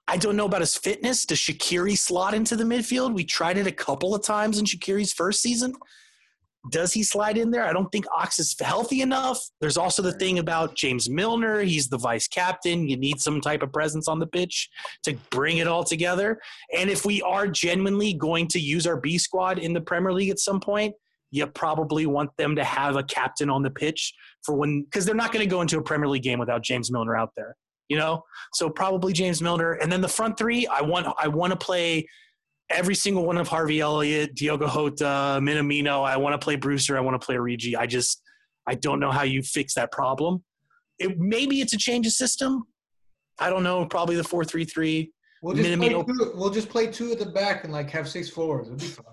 I 0.07 0.17
don't 0.17 0.35
know 0.35 0.45
about 0.45 0.61
his 0.61 0.75
fitness. 0.75 1.25
Does 1.25 1.39
Shaqiri 1.39 1.97
slot 1.97 2.33
into 2.33 2.55
the 2.55 2.63
midfield? 2.63 3.13
We 3.13 3.23
tried 3.23 3.57
it 3.57 3.67
a 3.67 3.71
couple 3.71 4.13
of 4.13 4.23
times 4.23 4.59
in 4.59 4.65
Shaqiri's 4.65 5.13
first 5.13 5.41
season. 5.41 5.73
Does 6.69 6.93
he 6.93 7.01
slide 7.01 7.37
in 7.37 7.49
there? 7.49 7.65
I 7.65 7.73
don't 7.73 7.91
think 7.91 8.05
Ox 8.15 8.37
is 8.37 8.55
healthy 8.59 9.01
enough. 9.01 9.39
There's 9.59 9.77
also 9.77 10.03
the 10.03 10.11
thing 10.13 10.37
about 10.37 10.75
James 10.75 11.09
Milner. 11.09 11.61
He's 11.61 11.89
the 11.89 11.97
vice 11.97 12.27
captain. 12.27 12.87
You 12.87 12.97
need 12.97 13.19
some 13.19 13.41
type 13.41 13.63
of 13.63 13.73
presence 13.73 14.07
on 14.07 14.19
the 14.19 14.27
pitch 14.27 14.69
to 15.03 15.15
bring 15.31 15.57
it 15.57 15.67
all 15.67 15.83
together. 15.83 16.39
And 16.77 16.89
if 16.89 17.03
we 17.03 17.21
are 17.23 17.47
genuinely 17.47 18.13
going 18.13 18.47
to 18.49 18.59
use 18.59 18.85
our 18.85 18.97
B 18.97 19.17
squad 19.17 19.57
in 19.57 19.73
the 19.73 19.81
Premier 19.81 20.13
League 20.13 20.29
at 20.29 20.37
some 20.37 20.59
point, 20.59 20.93
you 21.31 21.47
probably 21.47 22.05
want 22.05 22.29
them 22.37 22.55
to 22.55 22.63
have 22.63 22.95
a 22.95 23.03
captain 23.03 23.49
on 23.49 23.63
the 23.63 23.71
pitch 23.71 24.13
for 24.43 24.55
when, 24.55 24.83
because 24.83 25.05
they're 25.05 25.15
not 25.15 25.31
going 25.31 25.43
to 25.43 25.49
go 25.49 25.61
into 25.61 25.79
a 25.79 25.81
Premier 25.81 26.07
League 26.07 26.23
game 26.23 26.39
without 26.39 26.61
James 26.61 26.91
Milner 26.91 27.15
out 27.15 27.31
there. 27.35 27.55
You 27.89 27.97
know, 27.97 28.23
so 28.53 28.69
probably 28.69 29.11
James 29.11 29.41
Milner, 29.41 29.73
and 29.73 29.91
then 29.91 29.99
the 29.99 30.07
front 30.07 30.37
three. 30.37 30.65
I 30.67 30.81
want 30.81 31.07
I 31.19 31.27
want 31.27 31.51
to 31.51 31.57
play 31.57 32.07
every 32.69 32.95
single 32.95 33.25
one 33.25 33.37
of 33.37 33.47
Harvey 33.47 33.79
Elliott, 33.79 34.35
Diogo 34.35 34.67
Jota, 34.67 35.39
Minamino. 35.41 36.03
I 36.03 36.17
want 36.17 36.39
to 36.39 36.43
play 36.43 36.55
Brewster. 36.55 36.97
I 36.97 37.01
want 37.01 37.19
to 37.19 37.25
play 37.25 37.35
Origi. 37.35 37.75
I 37.75 37.85
just 37.85 38.21
I 38.67 38.75
don't 38.75 38.99
know 38.99 39.11
how 39.11 39.23
you 39.23 39.41
fix 39.41 39.73
that 39.75 39.91
problem. 39.91 40.43
It 40.99 41.19
maybe 41.19 41.61
it's 41.61 41.73
a 41.73 41.77
change 41.77 42.07
of 42.07 42.13
system. 42.13 42.63
I 43.39 43.49
don't 43.49 43.63
know. 43.63 43.85
Probably 43.85 44.15
the 44.15 44.23
four 44.23 44.45
three 44.45 44.65
three. 44.65 45.11
We'll 45.41 45.55
just, 45.55 45.79
play 45.79 45.89
two, 45.89 46.31
we'll 46.35 46.51
just 46.51 46.69
play 46.69 46.87
two 46.87 47.11
at 47.11 47.19
the 47.19 47.25
back 47.25 47.63
and 47.63 47.73
like 47.73 47.89
have 47.89 48.07
six 48.07 48.29
forwards. 48.29 48.67
It'll 48.67 48.77
be 48.77 48.85
fun. 48.85 49.05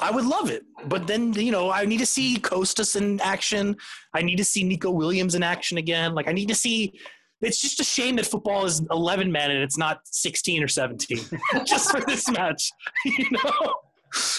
I 0.00 0.10
would 0.10 0.24
love 0.24 0.50
it, 0.50 0.64
but 0.86 1.06
then 1.06 1.32
you 1.34 1.52
know 1.52 1.70
I 1.70 1.84
need 1.84 1.98
to 1.98 2.06
see 2.06 2.36
Kostas 2.36 2.96
in 2.96 3.20
action. 3.20 3.76
I 4.12 4.22
need 4.22 4.36
to 4.36 4.44
see 4.44 4.64
Neco 4.64 4.90
Williams 4.90 5.34
in 5.34 5.42
action 5.42 5.78
again. 5.78 6.14
Like 6.14 6.28
I 6.28 6.32
need 6.32 6.48
to 6.48 6.54
see. 6.54 6.98
It's 7.44 7.60
just 7.60 7.80
a 7.80 7.84
shame 7.84 8.16
that 8.16 8.26
football 8.26 8.64
is 8.64 8.82
11 8.90 9.30
men 9.30 9.50
and 9.50 9.62
it's 9.62 9.78
not 9.78 10.00
16 10.06 10.62
or 10.62 10.68
17 10.68 11.18
just 11.66 11.90
for 11.90 12.00
this 12.06 12.28
match. 12.30 12.70
You 13.04 13.26
know, 13.32 13.74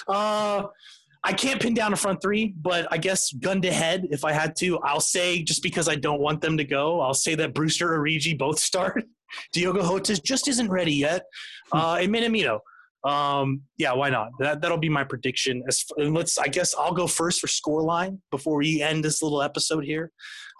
uh, 0.07 0.63
I 1.25 1.33
can't 1.33 1.59
pin 1.59 1.73
down 1.73 1.91
a 1.91 1.95
front 1.95 2.21
three, 2.21 2.53
but 2.61 2.87
I 2.91 2.97
guess 2.97 3.33
gun 3.33 3.61
to 3.63 3.71
head, 3.71 4.07
if 4.11 4.23
I 4.23 4.31
had 4.31 4.55
to, 4.57 4.77
I'll 4.79 4.99
say 4.99 5.41
just 5.41 5.63
because 5.63 5.89
I 5.89 5.95
don't 5.95 6.21
want 6.21 6.39
them 6.39 6.55
to 6.57 6.63
go, 6.63 7.01
I'll 7.01 7.15
say 7.15 7.33
that 7.35 7.55
Brewster 7.55 7.93
or 7.93 7.99
Origi 7.99 8.37
both 8.37 8.59
start. 8.69 9.03
Diogo 9.51 9.81
Jota 9.81 10.21
just 10.21 10.47
isn't 10.47 10.69
ready 10.69 10.93
yet, 10.93 11.25
uh, 11.73 11.97
and 11.99 12.13
Minamino. 12.13 12.59
Um, 13.03 13.61
yeah, 13.77 13.93
why 13.93 14.09
not? 14.09 14.29
That 14.39 14.61
that'll 14.61 14.77
be 14.77 14.89
my 14.89 15.03
prediction. 15.03 15.63
As 15.67 15.83
and 15.97 16.13
let's, 16.13 16.37
I 16.37 16.47
guess 16.47 16.73
I'll 16.75 16.93
go 16.93 17.07
first 17.07 17.41
for 17.41 17.47
scoreline 17.47 18.19
before 18.31 18.57
we 18.57 18.81
end 18.81 19.03
this 19.03 19.21
little 19.21 19.41
episode 19.41 19.83
here. 19.83 20.11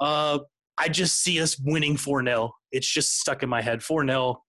Uh, 0.01 0.39
I 0.77 0.89
just 0.89 1.21
see 1.23 1.41
us 1.41 1.57
winning 1.59 1.97
four 1.97 2.23
0 2.23 2.53
It's 2.71 2.91
just 2.91 3.19
stuck 3.19 3.43
in 3.43 3.49
my 3.49 3.61
head. 3.61 3.81
Four 3.83 4.05
0 4.05 4.41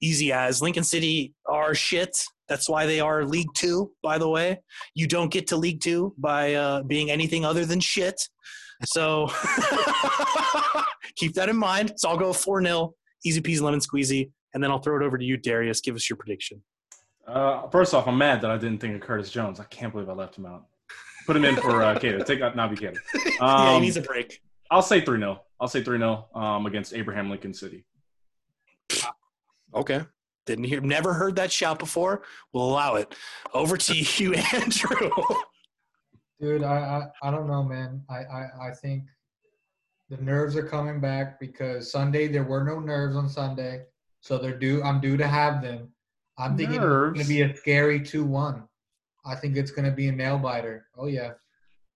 easy 0.00 0.32
as 0.32 0.60
Lincoln 0.60 0.84
City 0.84 1.34
are 1.46 1.74
shit. 1.74 2.24
That's 2.48 2.68
why 2.68 2.86
they 2.86 3.00
are 3.00 3.24
League 3.24 3.48
Two. 3.54 3.92
By 4.02 4.18
the 4.18 4.28
way, 4.28 4.60
you 4.94 5.06
don't 5.06 5.30
get 5.30 5.46
to 5.48 5.56
League 5.56 5.80
Two 5.80 6.14
by 6.18 6.54
uh, 6.54 6.82
being 6.82 7.10
anything 7.10 7.44
other 7.44 7.64
than 7.64 7.80
shit. 7.80 8.20
So 8.84 9.28
keep 11.16 11.34
that 11.34 11.48
in 11.48 11.56
mind. 11.56 11.92
So 11.96 12.08
I'll 12.08 12.18
go 12.18 12.32
four 12.32 12.62
0 12.62 12.94
easy 13.24 13.40
peasy 13.40 13.60
lemon 13.60 13.80
squeezy, 13.80 14.30
and 14.54 14.62
then 14.62 14.70
I'll 14.70 14.80
throw 14.80 14.96
it 15.00 15.04
over 15.04 15.16
to 15.16 15.24
you, 15.24 15.36
Darius. 15.36 15.80
Give 15.80 15.94
us 15.94 16.08
your 16.10 16.16
prediction. 16.16 16.62
Uh, 17.26 17.68
first 17.68 17.94
off, 17.94 18.08
I'm 18.08 18.18
mad 18.18 18.40
that 18.40 18.50
I 18.50 18.58
didn't 18.58 18.78
think 18.80 18.94
of 18.96 19.00
Curtis 19.00 19.30
Jones. 19.30 19.60
I 19.60 19.64
can't 19.64 19.92
believe 19.92 20.08
I 20.08 20.12
left 20.12 20.36
him 20.36 20.44
out. 20.46 20.64
Put 21.26 21.36
him 21.36 21.44
in 21.44 21.54
for 21.56 21.82
uh, 21.82 21.94
Keita. 21.94 22.26
Take 22.26 22.40
out 22.40 22.56
Naby 22.56 22.76
Keita. 22.80 22.98
yeah, 23.14 23.30
he 23.70 23.76
Um, 23.76 23.82
needs 23.82 23.96
a 23.96 24.02
break. 24.02 24.40
I'll 24.72 24.82
say 24.82 25.00
3 25.00 25.18
0. 25.20 25.40
I'll 25.62 25.68
say 25.68 25.80
3 25.80 25.98
0 25.98 26.26
um, 26.34 26.66
against 26.66 26.92
Abraham 26.92 27.30
Lincoln 27.30 27.54
City. 27.54 27.84
Okay. 29.72 30.00
Didn't 30.44 30.64
hear, 30.64 30.80
never 30.80 31.14
heard 31.14 31.36
that 31.36 31.52
shout 31.52 31.78
before. 31.78 32.22
We'll 32.52 32.64
allow 32.64 32.96
it. 32.96 33.14
Over 33.54 33.76
to 33.76 33.94
you, 34.22 34.34
Andrew. 34.34 35.10
Dude, 36.40 36.64
I, 36.64 37.10
I, 37.22 37.28
I 37.28 37.30
don't 37.30 37.46
know, 37.46 37.62
man. 37.62 38.02
I, 38.10 38.16
I, 38.24 38.48
I 38.60 38.70
think 38.72 39.04
the 40.10 40.16
nerves 40.16 40.56
are 40.56 40.66
coming 40.66 41.00
back 41.00 41.38
because 41.38 41.92
Sunday 41.92 42.26
there 42.26 42.42
were 42.42 42.64
no 42.64 42.80
nerves 42.80 43.14
on 43.14 43.28
Sunday, 43.28 43.84
so 44.20 44.38
they're 44.38 44.58
due. 44.58 44.82
I'm 44.82 45.00
due 45.00 45.16
to 45.16 45.28
have 45.28 45.62
them. 45.62 45.92
I'm 46.38 46.56
thinking 46.56 46.82
it's 46.82 46.84
going 46.84 47.20
to 47.20 47.24
be 47.24 47.42
a 47.42 47.56
scary 47.56 48.00
two-one. 48.02 48.64
I 49.24 49.36
think 49.36 49.56
it's 49.56 49.70
going 49.70 49.88
to 49.88 49.94
be 49.94 50.08
a 50.08 50.12
nail 50.12 50.38
biter. 50.38 50.86
Oh 50.98 51.06
yeah, 51.06 51.34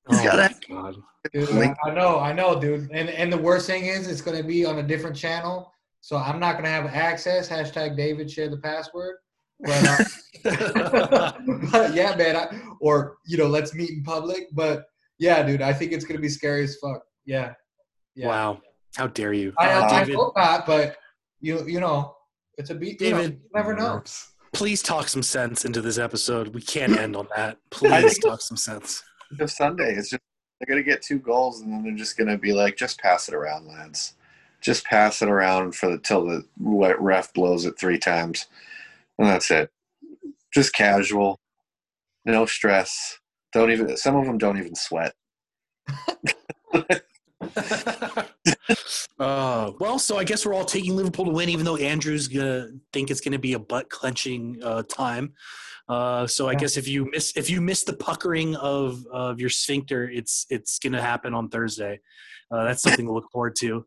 He's 0.09 0.21
got 0.23 0.37
my 0.37 0.47
it. 0.47 0.65
God. 0.69 0.97
dude. 1.33 1.51
I, 1.51 1.75
I 1.85 1.95
know, 1.95 2.19
I 2.21 2.33
know, 2.33 2.61
dude. 2.61 2.91
And 2.93 3.09
and 3.09 3.33
the 3.33 3.37
worst 3.39 3.67
thing 3.67 3.87
is, 3.87 4.07
it's 4.07 4.21
going 4.21 4.37
to 4.37 4.45
be 4.45 4.65
on 4.65 4.79
a 4.79 4.83
different 4.83 5.17
channel, 5.17 5.73
so 6.01 6.17
I'm 6.17 6.39
not 6.39 6.53
going 6.53 6.65
to 6.65 6.71
have 6.71 6.87
access. 6.87 7.49
Hashtag 7.49 7.97
David 7.97 8.31
share 8.31 8.49
the 8.49 8.59
password. 8.59 9.17
But, 9.61 9.85
uh, 10.45 11.33
but 11.73 11.95
yeah, 11.95 12.15
man. 12.17 12.37
I, 12.37 12.61
or 12.81 13.17
you 13.27 13.37
know, 13.39 13.47
let's 13.47 13.75
meet 13.75 13.91
in 13.91 14.03
public. 14.05 14.49
But 14.53 14.85
yeah, 15.19 15.43
dude, 15.43 15.63
I 15.63 15.73
think 15.73 15.93
it's 15.93 16.05
gonna 16.05 16.21
be 16.21 16.29
scary 16.29 16.65
as 16.65 16.77
fuck. 16.77 17.03
Yeah. 17.25 17.55
Yeah. 18.15 18.29
Wow. 18.29 18.61
How 18.97 19.07
dare 19.09 19.33
you? 19.33 19.53
I, 19.59 19.73
Uh, 19.73 19.83
I 19.87 20.01
David, 20.01 20.15
hope 20.17 20.37
not, 20.37 20.67
but 20.67 20.97
you 21.41 21.67
you 21.67 21.81
know, 21.81 22.15
it's 22.59 22.71
a 22.71 22.75
beat. 22.75 23.01
you 23.01 23.11
know, 23.11 23.17
David, 23.19 23.41
you 23.43 23.51
never 23.55 23.75
know. 23.75 24.03
Please 24.53 24.83
talk 24.83 25.09
some 25.09 25.23
sense 25.23 25.65
into 25.65 25.81
this 25.81 25.99
episode. 25.99 26.49
We 26.55 26.63
can't 26.63 26.97
end 26.99 27.17
on 27.17 27.29
that. 27.37 27.59
Please 27.71 28.19
talk 28.19 28.41
some 28.41 28.57
sense. 28.57 29.03
Of 29.39 29.51
Sunday, 29.51 29.95
it's 29.95 30.11
just 30.11 30.23
they're 30.61 30.67
gonna 30.75 30.83
get 30.83 31.03
two 31.03 31.19
goals, 31.19 31.61
and 31.61 31.73
then 31.73 31.83
they're 31.83 31.95
just 31.95 32.17
gonna 32.17 32.39
be 32.39 32.53
like, 32.53 32.77
just 32.77 32.99
pass 33.01 33.29
it 33.29 33.35
around, 33.35 33.67
lads. 33.67 34.15
Just 34.61 34.85
pass 34.85 35.21
it 35.21 35.29
around 35.29 35.75
for 35.75 35.91
the 35.91 35.99
till 35.99 36.25
the 36.25 36.45
ref 36.59 37.33
blows 37.35 37.67
it 37.67 37.79
three 37.79 37.99
times, 37.99 38.47
and 39.19 39.29
that's 39.29 39.51
it. 39.51 39.71
Just 40.53 40.73
casual, 40.75 41.39
no 42.25 42.47
stress. 42.47 43.19
Don't 43.53 43.71
even. 43.71 43.97
Some 43.97 44.17
of 44.17 44.27
them 44.27 44.39
don't 44.39 44.59
even 44.59 44.75
sweat. 44.75 45.15
uh, 49.19 49.73
well, 49.79 49.99
so 49.99 50.19
I 50.19 50.25
guess 50.25 50.45
we're 50.45 50.55
all 50.55 50.65
taking 50.65 50.97
Liverpool 50.97 51.27
to 51.27 51.31
win, 51.31 51.49
even 51.49 51.65
though 51.65 51.77
Andrew's 51.77 52.29
gonna 52.29 52.69
think 52.93 53.11
it's 53.11 53.21
gonna 53.21 53.39
be 53.39 53.53
a 53.53 53.59
butt 53.59 53.91
clenching 53.91 54.59
uh, 54.63 54.83
time. 54.85 55.35
Uh, 55.89 56.27
so 56.27 56.49
I 56.49 56.53
Yeah. 56.53 56.59
guess 56.59 56.77
if 56.77 56.89
you 56.89 57.09
miss 57.11 57.33
if 57.37 57.49
you 57.49 57.61
miss 57.61 57.85
the 57.85 57.95
puckering 57.97 58.57
of 58.57 59.05
of 59.13 59.41
your 59.41 59.51
sphincter, 59.51 60.09
it's 60.09 60.47
it's 60.51 60.79
gonna 60.79 61.01
happen 61.03 61.33
on 61.35 61.49
Thursday. 61.49 62.01
Uh, 62.51 62.65
that's 62.65 62.83
something 62.83 63.07
to 63.07 63.13
look 63.13 63.31
forward 63.33 63.57
to. 63.57 63.85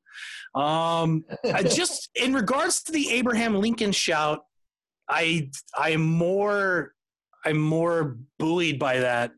Um, 0.56 1.24
just 1.70 2.10
in 2.16 2.34
regards 2.34 2.84
to 2.84 2.92
the 2.92 3.10
Abraham 3.12 3.56
Lincoln 3.56 3.92
shout, 3.92 4.42
I 5.10 5.50
I 5.78 5.90
am 5.92 6.02
more 6.04 6.94
I'm 7.46 7.60
more 7.60 8.18
buoyed 8.38 8.80
by 8.80 9.00
that 9.00 9.32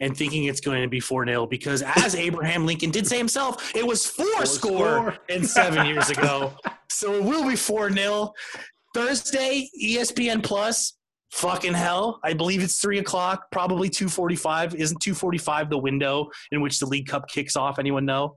and 0.00 0.16
thinking 0.16 0.44
it's 0.44 0.60
going 0.60 0.82
to 0.82 0.88
be 0.88 1.00
4 1.00 1.26
0 1.26 1.46
because 1.46 1.82
as 1.82 2.14
Abraham 2.14 2.64
Lincoln 2.66 2.90
did 2.90 3.06
say 3.06 3.18
himself, 3.18 3.74
it 3.76 3.86
was 3.86 4.04
four, 4.06 4.26
Four 4.36 4.46
score, 4.46 4.78
score. 4.78 5.18
and 5.28 5.46
seven 5.46 5.86
years 5.86 6.10
ago. 6.10 6.52
So 6.94 7.14
it 7.14 7.24
will 7.24 7.48
be 7.48 7.56
4 7.56 7.90
0. 7.90 8.32
Thursday, 8.94 9.68
ESPN 9.82 10.42
Plus. 10.42 10.98
Fucking 11.32 11.72
hell. 11.74 12.20
I 12.22 12.34
believe 12.34 12.62
it's 12.62 12.78
three 12.78 12.98
o'clock, 12.98 13.50
probably 13.50 13.88
245. 13.88 14.74
Isn't 14.74 15.00
245 15.00 15.70
the 15.70 15.78
window 15.78 16.28
in 16.50 16.60
which 16.60 16.78
the 16.78 16.86
League 16.86 17.06
Cup 17.08 17.26
kicks 17.28 17.56
off? 17.56 17.78
Anyone 17.78 18.04
know? 18.04 18.36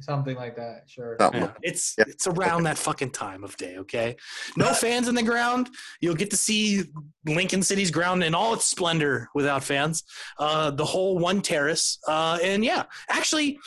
Something 0.00 0.36
like 0.36 0.56
that. 0.56 0.84
Sure. 0.88 1.16
Yeah, 1.20 1.52
it's 1.62 1.94
Yeah. 1.98 2.04
it's 2.08 2.26
around 2.26 2.62
that 2.64 2.78
fucking 2.78 3.10
time 3.10 3.44
of 3.44 3.56
day. 3.58 3.76
Okay, 3.76 4.16
no 4.56 4.72
fans 4.74 5.06
in 5.06 5.14
the 5.14 5.22
ground. 5.22 5.68
You'll 6.00 6.14
get 6.16 6.30
to 6.30 6.36
see 6.36 6.84
Lincoln 7.26 7.62
City's 7.62 7.90
ground 7.90 8.24
in 8.24 8.34
all 8.34 8.54
its 8.54 8.64
splendor 8.64 9.28
without 9.34 9.62
fans. 9.62 10.02
Uh, 10.38 10.70
the 10.70 10.84
whole 10.86 11.18
one 11.18 11.42
terrace, 11.42 11.98
uh, 12.08 12.38
and 12.42 12.64
yeah, 12.64 12.84
actually, 13.10 13.58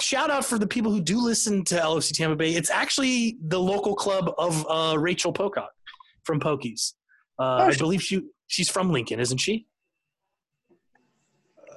shout 0.00 0.30
out 0.30 0.44
for 0.46 0.58
the 0.58 0.66
people 0.66 0.90
who 0.90 1.00
do 1.02 1.20
listen 1.20 1.62
to 1.66 1.74
LFC 1.76 2.12
Tampa 2.16 2.34
Bay. 2.34 2.54
It's 2.54 2.70
actually 2.70 3.36
the 3.46 3.60
local 3.60 3.94
club 3.94 4.32
of 4.38 4.66
uh, 4.68 4.98
Rachel 4.98 5.32
Pocock 5.32 5.70
from 6.24 6.40
Pokies. 6.40 6.94
Uh, 7.38 7.68
I 7.70 7.74
believe 7.76 8.02
she 8.02 8.22
she's 8.46 8.68
from 8.68 8.90
Lincoln, 8.90 9.20
isn't 9.20 9.38
she? 9.38 9.66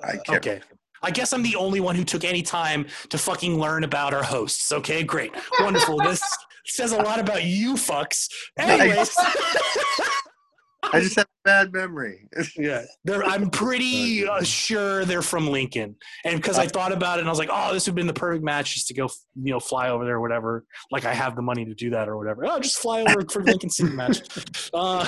I 0.03 0.17
can't. 0.17 0.37
Okay. 0.37 0.61
I 1.03 1.11
guess 1.11 1.31
I'm 1.31 1.43
the 1.43 1.55
only 1.55 1.79
one 1.79 1.95
who 1.95 2.03
took 2.03 2.23
any 2.23 2.41
time 2.41 2.87
to 3.09 3.17
fucking 3.17 3.59
learn 3.59 3.83
about 3.83 4.13
our 4.13 4.23
hosts. 4.23 4.71
Okay, 4.71 5.03
great. 5.03 5.31
Wonderful. 5.59 5.97
this 5.99 6.21
says 6.65 6.91
a 6.91 6.97
lot 6.97 7.19
about 7.19 7.43
you 7.43 7.75
fucks. 7.75 8.29
Anyways, 8.57 9.13
I 9.17 10.99
just 10.99 11.15
have 11.15 11.25
a 11.25 11.36
bad 11.47 11.71
memory. 11.71 12.27
yeah, 12.57 12.83
they're, 13.05 13.23
I'm 13.23 13.49
pretty 13.49 14.27
uh, 14.27 14.43
sure 14.43 15.05
they're 15.05 15.21
from 15.21 15.47
Lincoln. 15.47 15.95
And 16.25 16.35
because 16.35 16.59
I 16.59 16.67
thought 16.67 16.91
about 16.91 17.19
it 17.19 17.21
and 17.21 17.29
I 17.29 17.31
was 17.31 17.39
like, 17.39 17.49
oh, 17.49 17.73
this 17.73 17.85
would 17.85 17.91
have 17.91 17.95
been 17.95 18.05
the 18.05 18.13
perfect 18.13 18.43
match 18.43 18.73
just 18.73 18.87
to 18.89 18.93
go, 18.93 19.07
you 19.41 19.53
know, 19.53 19.59
fly 19.59 19.89
over 19.89 20.03
there 20.03 20.15
or 20.15 20.21
whatever. 20.21 20.65
Like 20.91 21.05
I 21.05 21.13
have 21.13 21.37
the 21.37 21.41
money 21.41 21.63
to 21.63 21.73
do 21.73 21.89
that 21.91 22.09
or 22.09 22.17
whatever. 22.17 22.45
Oh, 22.45 22.59
just 22.59 22.79
fly 22.79 23.01
over 23.01 23.25
for 23.31 23.43
Lincoln 23.43 23.69
City 23.69 23.93
match. 23.93 24.21
Uh, 24.73 25.05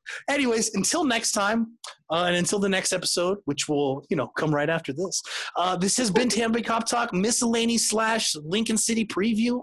anyways, 0.30 0.74
until 0.74 1.04
next 1.04 1.32
time, 1.32 1.76
uh, 2.10 2.24
and 2.26 2.36
until 2.36 2.58
the 2.58 2.68
next 2.68 2.92
episode, 2.92 3.38
which 3.44 3.68
will, 3.68 4.04
you 4.08 4.16
know, 4.16 4.26
come 4.26 4.52
right 4.54 4.70
after 4.70 4.92
this. 4.92 5.22
Uh, 5.54 5.76
this 5.76 5.96
has 5.96 6.10
been 6.10 6.28
Tampa 6.28 6.58
Bay 6.58 6.62
Kop 6.62 6.86
Talk 6.86 7.12
miscellany 7.12 7.76
slash 7.76 8.34
Lincoln 8.36 8.78
City 8.78 9.04
preview. 9.04 9.62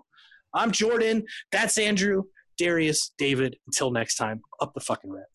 I'm 0.54 0.72
Jordan. 0.72 1.26
That's 1.52 1.78
Andrew. 1.78 2.24
Darius, 2.58 3.12
David. 3.18 3.58
Until 3.68 3.92
next 3.92 4.16
time, 4.16 4.42
up 4.62 4.74
the 4.74 4.82
fucking 4.82 5.12
Reds. 5.12 5.28